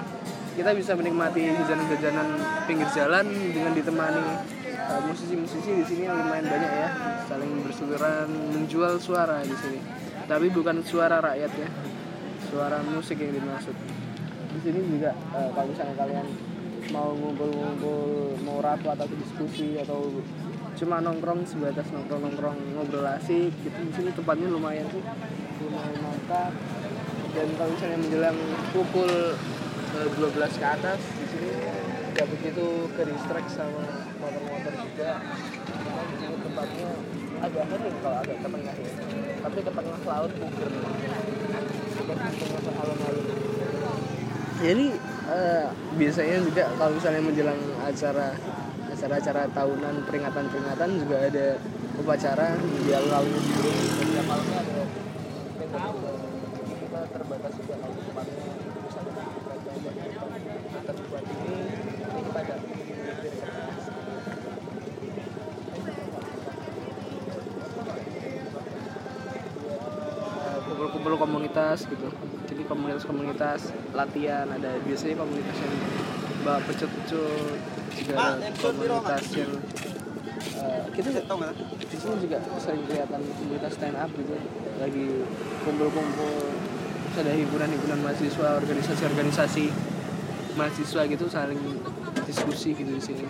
Kita 0.52 0.70
bisa 0.72 0.92
menikmati 0.92 1.42
jajanan-jajanan 1.56 2.28
pinggir 2.64 2.88
jalan 2.90 3.24
dengan 3.48 3.72
ditemani 3.72 4.24
eh, 4.66 5.00
musisi-musisi 5.04 5.70
di 5.72 5.84
sini 5.84 6.04
lumayan 6.08 6.46
banyak 6.46 6.72
ya, 6.72 6.88
saling 7.24 7.62
bersuluran 7.62 8.26
menjual 8.50 8.98
suara 8.98 9.38
di 9.40 9.54
sini. 9.56 9.80
Tapi 10.22 10.46
bukan 10.54 10.80
suara 10.86 11.18
rakyat 11.18 11.52
ya, 11.58 11.68
suara 12.46 12.78
musik 12.84 13.18
yang 13.18 13.34
dimaksud. 13.34 13.74
Di 14.52 14.58
sini 14.62 14.80
juga 14.86 15.10
eh, 15.34 15.50
kalau 15.50 15.66
misalnya 15.72 15.96
kalian 15.98 16.26
mau 16.92 17.10
ngumpul-ngumpul, 17.16 18.36
mau 18.44 18.58
rapat 18.60 18.98
atau 19.00 19.16
diskusi 19.16 19.80
atau 19.80 20.12
cuma 20.76 20.98
nongkrong 20.98 21.46
sebatas 21.46 21.86
nongkrong-nongkrong 21.94 22.58
ngobrol 22.74 23.06
asik 23.06 23.52
gitu 23.62 23.78
di 23.86 23.92
sini 23.94 24.10
tempatnya 24.14 24.46
lumayan 24.52 24.86
sih. 24.92 25.02
Lumayan 25.64 25.96
mantap. 26.00 26.52
Dan 27.32 27.48
kalau 27.56 27.70
misalnya 27.72 27.98
menjelang 27.98 28.38
pukul 28.70 29.10
eh, 29.98 30.08
12 30.16 30.60
ke 30.60 30.66
atas 30.66 31.00
di 31.18 31.26
sini 31.34 31.50
nggak 32.12 32.28
begitu 32.28 32.66
ke 32.92 33.02
distract 33.08 33.48
sama 33.50 33.82
motor-motor 34.22 34.74
juga. 34.86 35.18
Tempatnya 36.42 36.88
agak 37.42 37.64
hening 37.74 37.96
kalau 38.04 38.16
agak 38.22 38.36
ke 38.38 38.46
tengah 38.46 38.76
ya 38.76 38.92
tapi 39.42 39.58
ke 39.60 39.70
tengah 39.74 40.00
laut 40.06 40.32
bukan 40.38 40.72
jadi 44.62 44.86
eh, 45.26 45.66
biasanya 45.98 46.36
juga 46.46 46.64
kalau 46.78 46.92
misalnya 46.94 47.22
menjelang 47.26 47.60
acara 47.82 48.28
acara-acara 48.94 49.42
tahunan 49.50 49.94
peringatan-peringatan 50.06 50.90
juga 51.02 51.16
ada 51.26 51.46
upacara 51.98 52.54
di 52.86 52.90
alun-alun 52.94 53.42
setiap 53.98 54.26
malamnya 54.30 54.58
ada 54.62 54.82
kita 56.92 57.08
terbatas 57.08 57.52
juga 57.56 57.74
kalau 57.80 57.96
tempatnya. 57.96 58.44
Misalnya 58.84 59.24
kita 59.32 59.54
coba 59.64 59.90
atas 60.76 60.96
buat 61.08 61.24
ini 61.24 61.56
ini 61.56 62.20
kita 62.28 62.71
komunitas 71.22 71.86
gitu. 71.86 72.08
Jadi 72.50 72.62
komunitas-komunitas 72.66 73.70
latihan 73.94 74.50
ada 74.50 74.76
biasanya 74.82 75.22
komunitas 75.22 75.56
yang 75.62 75.74
bawa 76.42 76.58
pecut-pecut 76.66 77.58
juga 77.94 78.14
ada 78.18 78.48
komunitas 78.58 79.24
yang 79.38 79.52
eh, 80.58 80.82
kita 80.90 81.08
di 81.78 81.96
sini 81.96 82.14
juga 82.18 82.36
sering 82.58 82.82
kelihatan 82.90 83.20
komunitas 83.38 83.72
stand 83.78 83.96
up 83.96 84.10
gitu. 84.18 84.34
Lagi 84.82 85.06
kumpul-kumpul 85.62 86.34
terus 87.12 87.28
ada 87.28 87.32
hiburan-hiburan 87.36 88.00
mahasiswa 88.02 88.48
organisasi-organisasi 88.58 89.66
mahasiswa 90.56 91.02
gitu 91.08 91.24
saling 91.30 91.60
diskusi 92.26 92.74
gitu 92.74 92.90
di 92.98 93.02
sini. 93.04 93.24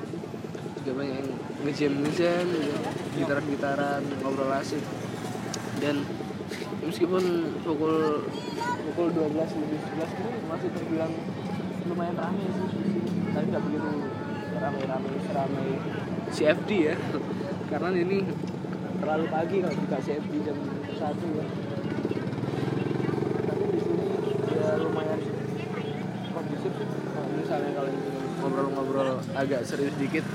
Juga 0.82 0.90
banyak 0.98 1.14
yang 1.20 1.30
ngejam 1.62 1.92
ngejam 2.02 2.44
gitu, 2.48 2.74
gitar-gitaran 3.20 4.02
ngobrol 4.24 4.50
asik. 4.56 4.82
Dan 5.82 6.06
meskipun 6.82 7.24
pukul 7.62 8.26
pukul 8.90 9.06
12 9.14 9.38
lebih 9.38 9.78
11 9.96 10.18
itu 10.18 10.30
masih 10.50 10.68
terbilang 10.74 11.12
lumayan 11.86 12.16
ramai 12.18 12.46
sih. 12.50 12.68
Tapi 13.32 13.44
nggak 13.48 13.64
begitu 13.64 13.90
ramai-ramai 14.58 15.14
seramai. 15.30 15.68
CFD 16.32 16.70
ya. 16.92 16.94
Karena 17.70 17.88
ini 17.94 18.26
terlalu 19.02 19.26
pagi 19.30 19.56
kalau 19.62 19.76
buka 19.78 19.98
CFD 20.02 20.32
jam 20.46 20.58
satu 20.98 21.26
ya. 21.38 21.46
Tapi 23.46 23.64
di 23.70 23.78
sini 23.80 24.06
ya 24.58 24.68
lumayan 24.82 25.20
kondusif 26.34 26.72
sih. 26.76 26.88
Kalau 27.14 27.28
misalnya 27.34 27.70
kalian 27.78 27.98
ngobrol-ngobrol 28.42 29.10
agak 29.38 29.62
serius 29.62 29.94
dikit 30.02 30.26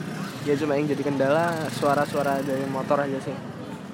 ya 0.48 0.56
cuma 0.56 0.80
yang 0.80 0.88
jadi 0.88 1.04
kendala 1.04 1.68
suara-suara 1.76 2.40
dari 2.40 2.64
motor 2.72 3.04
aja 3.04 3.20
sih. 3.20 3.36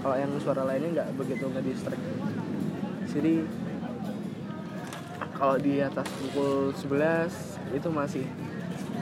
Kalau 0.03 0.19
yang 0.19 0.35
suara 0.37 0.67
lainnya 0.67 1.01
nggak 1.01 1.09
begitu 1.15 1.47
ngedistract 1.47 2.03
jadi 3.13 3.45
kalau 5.37 5.55
di 5.61 5.77
atas 5.85 6.07
pukul 6.17 6.73
11 6.73 7.77
itu 7.77 7.87
masih 7.93 8.25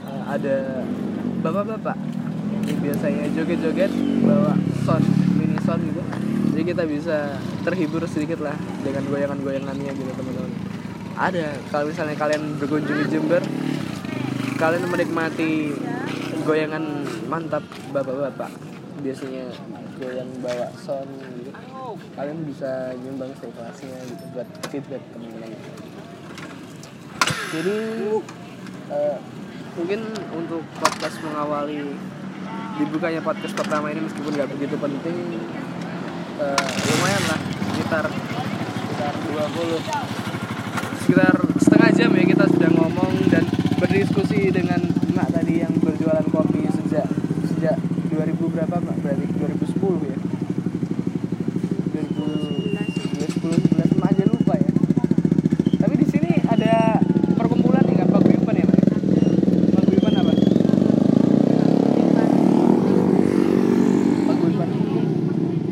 eh, 0.04 0.22
ada 0.28 0.84
bapak-bapak 1.40 1.96
yang 2.68 2.78
biasanya 2.84 3.24
joget-joget 3.32 3.92
bawa 4.22 4.52
sound 4.84 5.06
mini 5.34 5.56
sound 5.64 5.82
gitu. 5.88 6.02
Jadi 6.52 6.62
kita 6.68 6.82
bisa 6.84 7.40
terhibur 7.64 8.04
sedikit 8.04 8.44
lah 8.44 8.54
dengan 8.84 9.08
goyangan-goyangannya 9.08 9.90
gitu 9.96 10.12
teman-teman. 10.12 10.52
Ada 11.16 11.56
kalau 11.72 11.88
misalnya 11.88 12.16
kalian 12.16 12.60
berkunjung 12.60 12.98
di 13.04 13.06
Jember 13.08 13.42
kalian 14.60 14.86
menikmati 14.92 15.72
goyangan 16.44 16.84
mantap 17.26 17.64
bapak-bapak. 17.90 18.52
Biasanya 19.00 19.50
goyang 19.98 20.30
bawa 20.44 20.68
sound 20.78 21.41
kalian 22.14 22.44
bisa 22.44 22.92
nyumbang 23.00 23.32
kelasnya 23.38 23.96
gitu 24.08 24.24
buat 24.36 24.48
feedback 24.68 25.02
teman-teman 25.14 25.52
jadi 27.52 27.76
eh, 28.92 29.16
mungkin 29.76 30.00
untuk 30.36 30.62
podcast 30.80 31.16
mengawali 31.24 31.96
dibukanya 32.80 33.20
podcast 33.20 33.54
pertama 33.56 33.92
ini 33.92 34.00
meskipun 34.04 34.32
nggak 34.32 34.50
begitu 34.52 34.76
penting 34.76 35.16
eh, 36.40 36.66
lumayan 36.92 37.24
lah 37.28 37.40
sekitar 37.72 38.04
sekitar 38.80 39.14
20 39.32 40.22
sekitar 41.02 41.34
setengah 41.58 41.90
jam 41.92 42.10
ya 42.14 42.24
kita 42.24 42.44
sudah 42.46 42.70
ngomong 42.72 43.14
dan 43.32 43.44
berdiskusi 43.82 44.54
dengan 44.54 44.78
Mak 45.12 45.34
tadi 45.34 45.58
yang 45.58 45.74
berjualan 45.82 46.22
kopi 46.30 46.70
sejak 46.70 47.02
sejak 47.50 47.74
2000 48.14 48.38
berapa 48.38 48.78
Mak? 48.78 48.96
Berarti 49.02 49.26
2010 49.26 50.06
ya. 50.06 50.16
2010 51.90 53.42
11 53.42 53.98
Mak 53.98 54.08
aja 54.14 54.24
lupa 54.30 54.54
ya. 54.54 54.70
Tapi 55.82 55.94
di 55.98 56.06
sini 56.06 56.30
ada 56.46 57.02
perkumpulan 57.34 57.82
nih 57.82 57.96
kan 57.98 58.08
paguyuban 58.14 58.54
ya 58.54 58.64
Mak? 58.70 58.80
Paguyuban 59.74 60.14
apa? 60.14 60.32
Paguyuban 64.30 64.70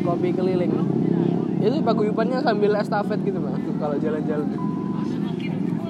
kopi 0.03 0.29
keliling. 0.35 0.73
Itu 1.63 1.79
paguyubannya 1.79 2.40
sambil 2.51 2.75
estafet 2.75 3.19
gitu 3.23 3.39
Mak 3.39 3.63
kalau 3.79 3.95
jalan-jalan. 3.95 4.47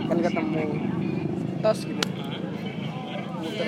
Kan 0.05 0.17
ketemu 0.21 0.63
tos 1.65 1.79
gitu. 1.81 2.03
Muter. 3.41 3.67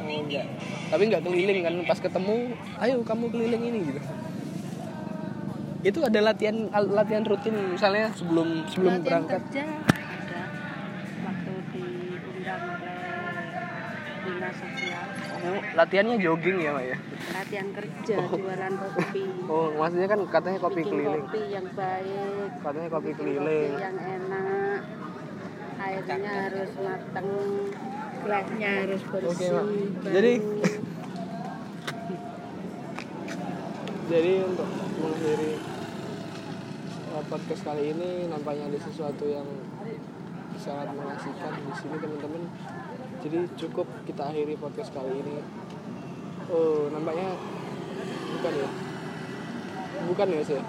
Oh 0.00 0.18
enggak. 0.24 0.46
Tapi 0.88 1.02
nggak 1.06 1.22
keliling 1.22 1.58
kan 1.60 1.74
pas 1.84 1.98
ketemu 2.00 2.36
ayo 2.80 2.94
kamu 3.04 3.24
keliling 3.28 3.62
ini 3.68 3.78
gitu. 3.92 4.00
Itu 5.80 6.00
ada 6.04 6.20
latihan 6.32 6.56
latihan 6.72 7.24
rutin 7.28 7.56
misalnya 7.76 8.08
sebelum 8.16 8.64
sebelum 8.68 9.00
Latihan 9.00 9.04
berangkat. 9.04 9.40
kerja 9.48 9.64
latihannya 15.72 16.16
jogging 16.16 16.58
ya 16.58 16.70
mak 16.70 16.84
ya? 16.86 16.96
Latihan 17.30 17.68
kerja 17.70 18.14
Oh. 18.16 18.30
jualan 18.32 18.72
kopi. 18.76 19.24
Oh 19.46 19.66
maksudnya 19.72 20.06
kan 20.06 20.20
katanya 20.26 20.58
kopi 20.58 20.80
Bikin 20.80 20.92
keliling. 20.92 21.24
kopi 21.24 21.42
yang 21.48 21.66
baik. 21.72 22.48
Katanya 22.58 22.88
kopi 22.88 23.08
bikin 23.08 23.18
keliling. 23.20 23.70
kopi 23.70 23.82
yang 23.82 23.96
enak. 23.98 24.80
Airnya 25.80 26.16
harus 26.44 26.70
mateng. 26.76 27.28
Gelasnya 28.20 28.70
harus 28.84 29.02
bersih 29.02 29.28
Oke, 29.32 29.46
baru. 29.48 30.12
Jadi- 30.12 30.42
jadi 34.06 34.32
untuk 34.42 34.68
mengakhiri 34.98 35.52
uh, 37.08 37.22
podcast 37.24 37.62
kali 37.62 37.94
ini 37.94 38.26
nampaknya 38.26 38.66
ada 38.66 38.78
sesuatu 38.82 39.24
yang 39.24 39.46
sangat 40.58 40.92
mengasihkan 40.92 41.52
di 41.56 41.72
sini 41.72 41.96
teman-teman 41.96 42.42
jadi 43.20 43.38
cukup 43.56 43.86
kita 44.08 44.22
akhiri 44.28 44.56
podcast 44.56 44.90
kali 44.92 45.20
ini. 45.20 45.44
Oh 46.50 46.88
nampaknya 46.90 47.36
bukan 48.38 48.52
ya? 48.56 48.68
Bukan 50.08 50.26
ya 50.32 50.42
sih 50.42 50.60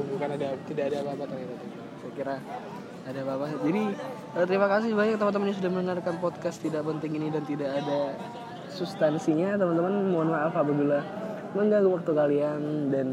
oh, 0.00 0.04
bukan 0.16 0.28
ada 0.36 0.48
tidak 0.68 0.84
ada 0.92 0.96
apa-apa 1.04 1.24
ternyata. 1.28 1.54
Saya 2.00 2.12
kira 2.16 2.36
ada 3.08 3.18
apa-apa. 3.24 3.44
Jadi 3.64 3.82
eh, 4.36 4.46
terima 4.46 4.66
kasih 4.68 4.90
banyak 4.96 5.16
teman-teman 5.20 5.46
yang 5.52 5.58
sudah 5.58 5.70
mendengarkan 5.72 6.14
podcast 6.20 6.58
tidak 6.62 6.82
penting 6.86 7.12
ini 7.20 7.28
dan 7.32 7.42
tidak 7.44 7.70
ada 7.80 8.00
substansinya. 8.72 9.56
Teman-teman 9.60 9.92
mohon 10.08 10.28
maaf 10.32 10.54
apabila 10.54 11.00
mengganggu 11.52 11.90
waktu 11.90 12.12
kalian 12.14 12.60
dan 12.94 13.06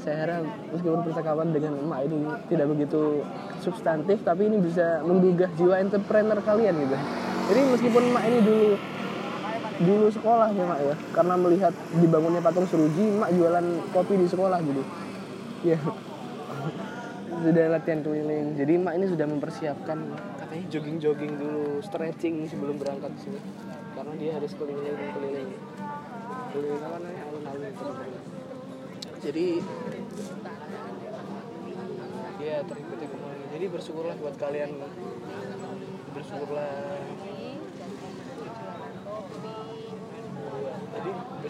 saya 0.00 0.16
harap 0.24 0.44
meskipun 0.72 1.00
percakapan 1.04 1.52
dengan 1.52 1.76
emak 1.76 2.08
ini 2.08 2.18
tidak 2.48 2.66
begitu 2.72 3.20
substantif 3.60 4.16
tapi 4.24 4.48
ini 4.48 4.58
bisa 4.58 5.04
menggugah 5.04 5.52
jiwa 5.60 5.76
entrepreneur 5.76 6.40
kalian 6.40 6.74
gitu 6.88 6.96
jadi 7.50 7.60
meskipun 7.66 8.02
emak 8.14 8.24
ini 8.30 8.38
dulu 8.46 8.68
dulu 9.80 10.06
sekolah 10.12 10.48
ya 10.54 10.64
mak 10.70 10.80
ya. 10.86 10.94
Karena 11.10 11.34
melihat 11.34 11.74
dibangunnya 11.98 12.38
patung 12.38 12.68
seruji 12.70 13.10
mak 13.18 13.34
jualan 13.34 13.66
kopi 13.90 14.14
di 14.14 14.26
sekolah 14.30 14.58
gitu. 14.62 14.82
Ya. 15.66 15.78
Sudah 17.40 17.66
latihan 17.74 18.00
keliling. 18.06 18.54
Jadi 18.54 18.72
mak 18.78 18.94
ini 18.94 19.06
sudah 19.10 19.26
mempersiapkan. 19.26 19.98
Katanya 20.38 20.64
jogging 20.70 20.96
jogging 21.02 21.32
dulu 21.34 21.82
stretching 21.82 22.46
sebelum 22.46 22.78
berangkat 22.78 23.10
sini. 23.18 23.42
Karena 23.98 24.14
dia 24.14 24.30
harus 24.38 24.52
keliling 24.54 24.94
keliling. 24.94 25.50
Keliling 26.54 26.82
apa 26.86 26.96
namanya? 27.02 27.22
Alun-alun 27.26 28.30
jadi 29.20 29.60
ya 32.40 32.56
terikuti 32.64 33.04
kembali 33.04 33.44
jadi 33.52 33.66
bersyukurlah 33.68 34.16
buat 34.16 34.36
kalian 34.40 34.80
bersyukurlah 36.16 36.72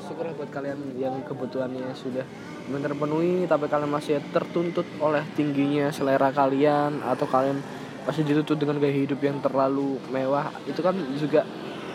bersyukurlah 0.01 0.33
buat 0.33 0.49
kalian 0.49 0.81
yang 0.97 1.21
kebutuhannya 1.29 1.93
sudah 1.93 2.25
terpenuhi 2.73 3.45
tapi 3.45 3.69
kalian 3.69 3.93
masih 3.93 4.17
tertuntut 4.33 4.89
oleh 4.97 5.21
tingginya 5.37 5.93
selera 5.93 6.33
kalian 6.33 7.05
atau 7.05 7.29
kalian 7.29 7.61
masih 8.09 8.25
dituntut 8.25 8.57
dengan 8.57 8.81
gaya 8.81 8.97
hidup 8.97 9.21
yang 9.21 9.45
terlalu 9.45 10.01
mewah. 10.09 10.49
Itu 10.65 10.81
kan 10.81 10.97
juga 11.21 11.45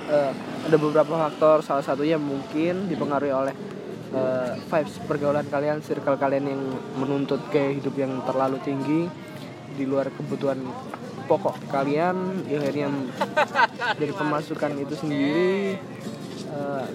eh, 0.06 0.32
ada 0.70 0.78
beberapa 0.78 1.18
faktor. 1.28 1.66
Salah 1.66 1.82
satunya 1.82 2.22
mungkin 2.22 2.86
dipengaruhi 2.86 3.34
oleh 3.34 3.56
eh, 4.14 4.54
vibes 4.54 5.02
pergaulan 5.10 5.50
kalian 5.50 5.82
circle 5.82 6.22
kalian 6.22 6.46
yang 6.46 6.62
menuntut 7.02 7.42
gaya 7.50 7.74
hidup 7.74 7.98
yang 7.98 8.22
terlalu 8.22 8.62
tinggi 8.62 9.10
di 9.76 9.84
luar 9.90 10.14
kebutuhan 10.14 10.62
pokok 11.26 11.74
kalian. 11.74 12.46
Yang 12.46 12.62
akhirnya 12.70 12.88
dari 14.00 14.14
pemasukan 14.14 14.72
itu 14.78 14.94
sendiri. 14.94 15.82
Eh, 16.54 16.88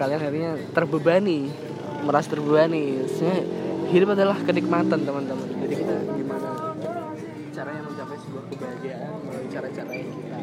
kalian 0.00 0.16
akhirnya 0.16 0.52
terbebani 0.72 1.52
merasa 2.00 2.32
terbebani. 2.32 3.04
Sebenarnya 3.04 3.44
hidup 3.92 4.08
adalah 4.16 4.38
kenikmatan 4.40 5.04
teman-teman. 5.04 5.48
Jadi 5.60 5.74
kita 5.76 5.94
gimana 6.16 6.48
caranya 7.52 7.82
mencapai 7.84 8.16
sebuah 8.16 8.44
kebahagiaan 8.48 9.12
melalui 9.28 9.48
cara-cara 9.52 9.92
yang 9.92 10.10
kita 10.16 10.38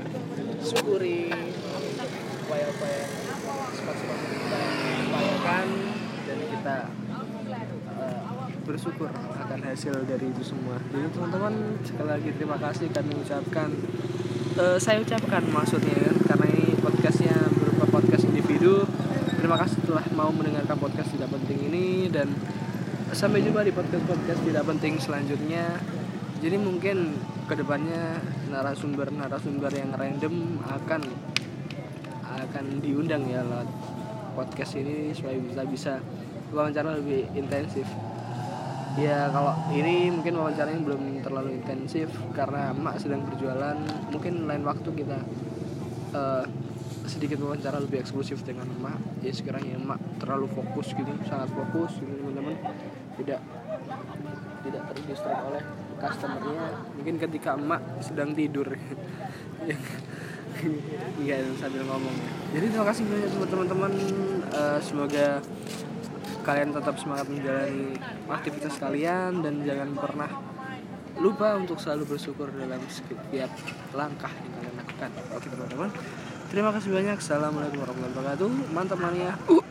syukuri 0.61 1.33
upaya-upaya 2.45 3.01
sifat-sifat 3.73 4.17
yang 4.21 4.35
kita 4.37 4.59
upayakan 5.07 5.67
dan 6.27 6.37
kita 6.51 6.77
eh, 7.97 8.19
bersyukur 8.67 9.09
akan 9.15 9.59
hasil 9.65 9.95
dari 10.05 10.25
itu 10.29 10.43
semua. 10.45 10.77
Jadi 10.93 11.07
teman-teman 11.17 11.53
sekali 11.81 12.09
lagi 12.13 12.29
terima 12.35 12.57
kasih 12.61 12.87
kami 12.93 13.11
ucapkan 13.17 13.69
eh, 14.59 14.77
saya 14.77 15.01
ucapkan 15.01 15.41
maksudnya 15.49 16.13
karena 16.29 16.45
ini 16.53 16.77
podcastnya 16.77 17.35
berupa 17.57 17.85
podcast 17.97 18.27
individu 18.27 18.85
terima 19.47 19.63
kasih 19.63 19.79
telah 19.87 20.03
mau 20.11 20.27
mendengarkan 20.27 20.75
podcast 20.75 21.07
tidak 21.15 21.31
penting 21.31 21.71
ini 21.71 22.11
dan 22.11 22.27
sampai 23.15 23.39
jumpa 23.39 23.63
di 23.63 23.71
podcast 23.71 24.03
podcast 24.03 24.43
tidak 24.43 24.67
penting 24.67 24.99
selanjutnya. 24.99 25.71
Jadi 26.43 26.59
mungkin 26.59 27.15
ke 27.47 27.55
depannya 27.55 28.19
narasumber 28.51 29.07
narasumber 29.07 29.71
yang 29.71 29.95
random 29.95 30.59
akan 30.67 30.99
akan 32.27 32.65
diundang 32.83 33.23
ya 33.31 33.39
lewat 33.39 33.71
podcast 34.35 34.83
ini 34.83 35.15
supaya 35.15 35.39
bisa 35.39 35.63
bisa 35.63 35.93
wawancara 36.51 36.99
lebih 36.99 37.31
intensif. 37.31 37.87
Ya 38.99 39.31
kalau 39.31 39.55
ini 39.71 40.11
mungkin 40.11 40.43
wawancaranya 40.43 40.83
belum 40.83 41.23
terlalu 41.23 41.63
intensif 41.63 42.11
karena 42.35 42.75
emak 42.75 42.99
sedang 42.99 43.23
berjualan. 43.23 43.79
Mungkin 44.11 44.43
lain 44.43 44.67
waktu 44.67 44.91
kita 44.91 45.23
eh, 46.19 46.43
sedikit 47.07 47.39
wawancara 47.41 47.79
lebih 47.79 48.03
eksklusif 48.03 48.43
dengan 48.43 48.67
emak. 48.67 48.99
Ya 49.23 49.31
sekiranya 49.31 49.79
emak 49.79 49.99
terlalu 50.19 50.51
fokus 50.51 50.91
gitu 50.91 51.11
sangat 51.25 51.49
fokus 51.55 51.97
gitu 51.97 52.13
teman-teman. 52.19 52.55
Tidak 53.17 53.39
tidak 54.67 54.81
terdistrak 54.91 55.39
oleh 55.47 55.63
customernya. 55.97 56.63
Mungkin 56.99 57.15
ketika 57.17 57.55
emak 57.55 57.81
sedang 58.03 58.35
tidur. 58.35 58.67
Iya 61.21 61.37
sambil 61.61 61.85
ngomong 61.85 62.17
jadi 62.49 62.65
terima 62.73 62.89
kasih 62.89 63.05
banyak 63.05 63.29
buat 63.37 63.49
teman-teman. 63.53 63.91
Eh, 64.49 64.79
semoga 64.81 65.37
kalian 66.41 66.73
tetap 66.73 66.95
semangat 66.97 67.29
menjalani 67.29 67.93
aktivitas 68.25 68.81
kalian 68.81 69.45
dan 69.45 69.61
jangan 69.61 69.93
pernah 69.93 70.31
lupa 71.21 71.61
untuk 71.61 71.77
selalu 71.77 72.17
bersyukur 72.17 72.49
dalam 72.49 72.81
setiap 72.89 73.53
langkah 73.93 74.33
yang 74.33 74.53
kalian 74.57 74.75
lakukan. 74.81 75.11
Oke 75.37 75.47
teman-teman 75.53 75.89
Terima 76.47 76.71
kasih 76.71 76.95
banyak. 76.95 77.19
Assalamualaikum 77.19 77.83
warahmatullahi 77.83 78.39
wabarakatuh. 78.39 78.49
Mantap 78.71 78.99
mania. 79.03 79.35
Uh. 79.51 79.66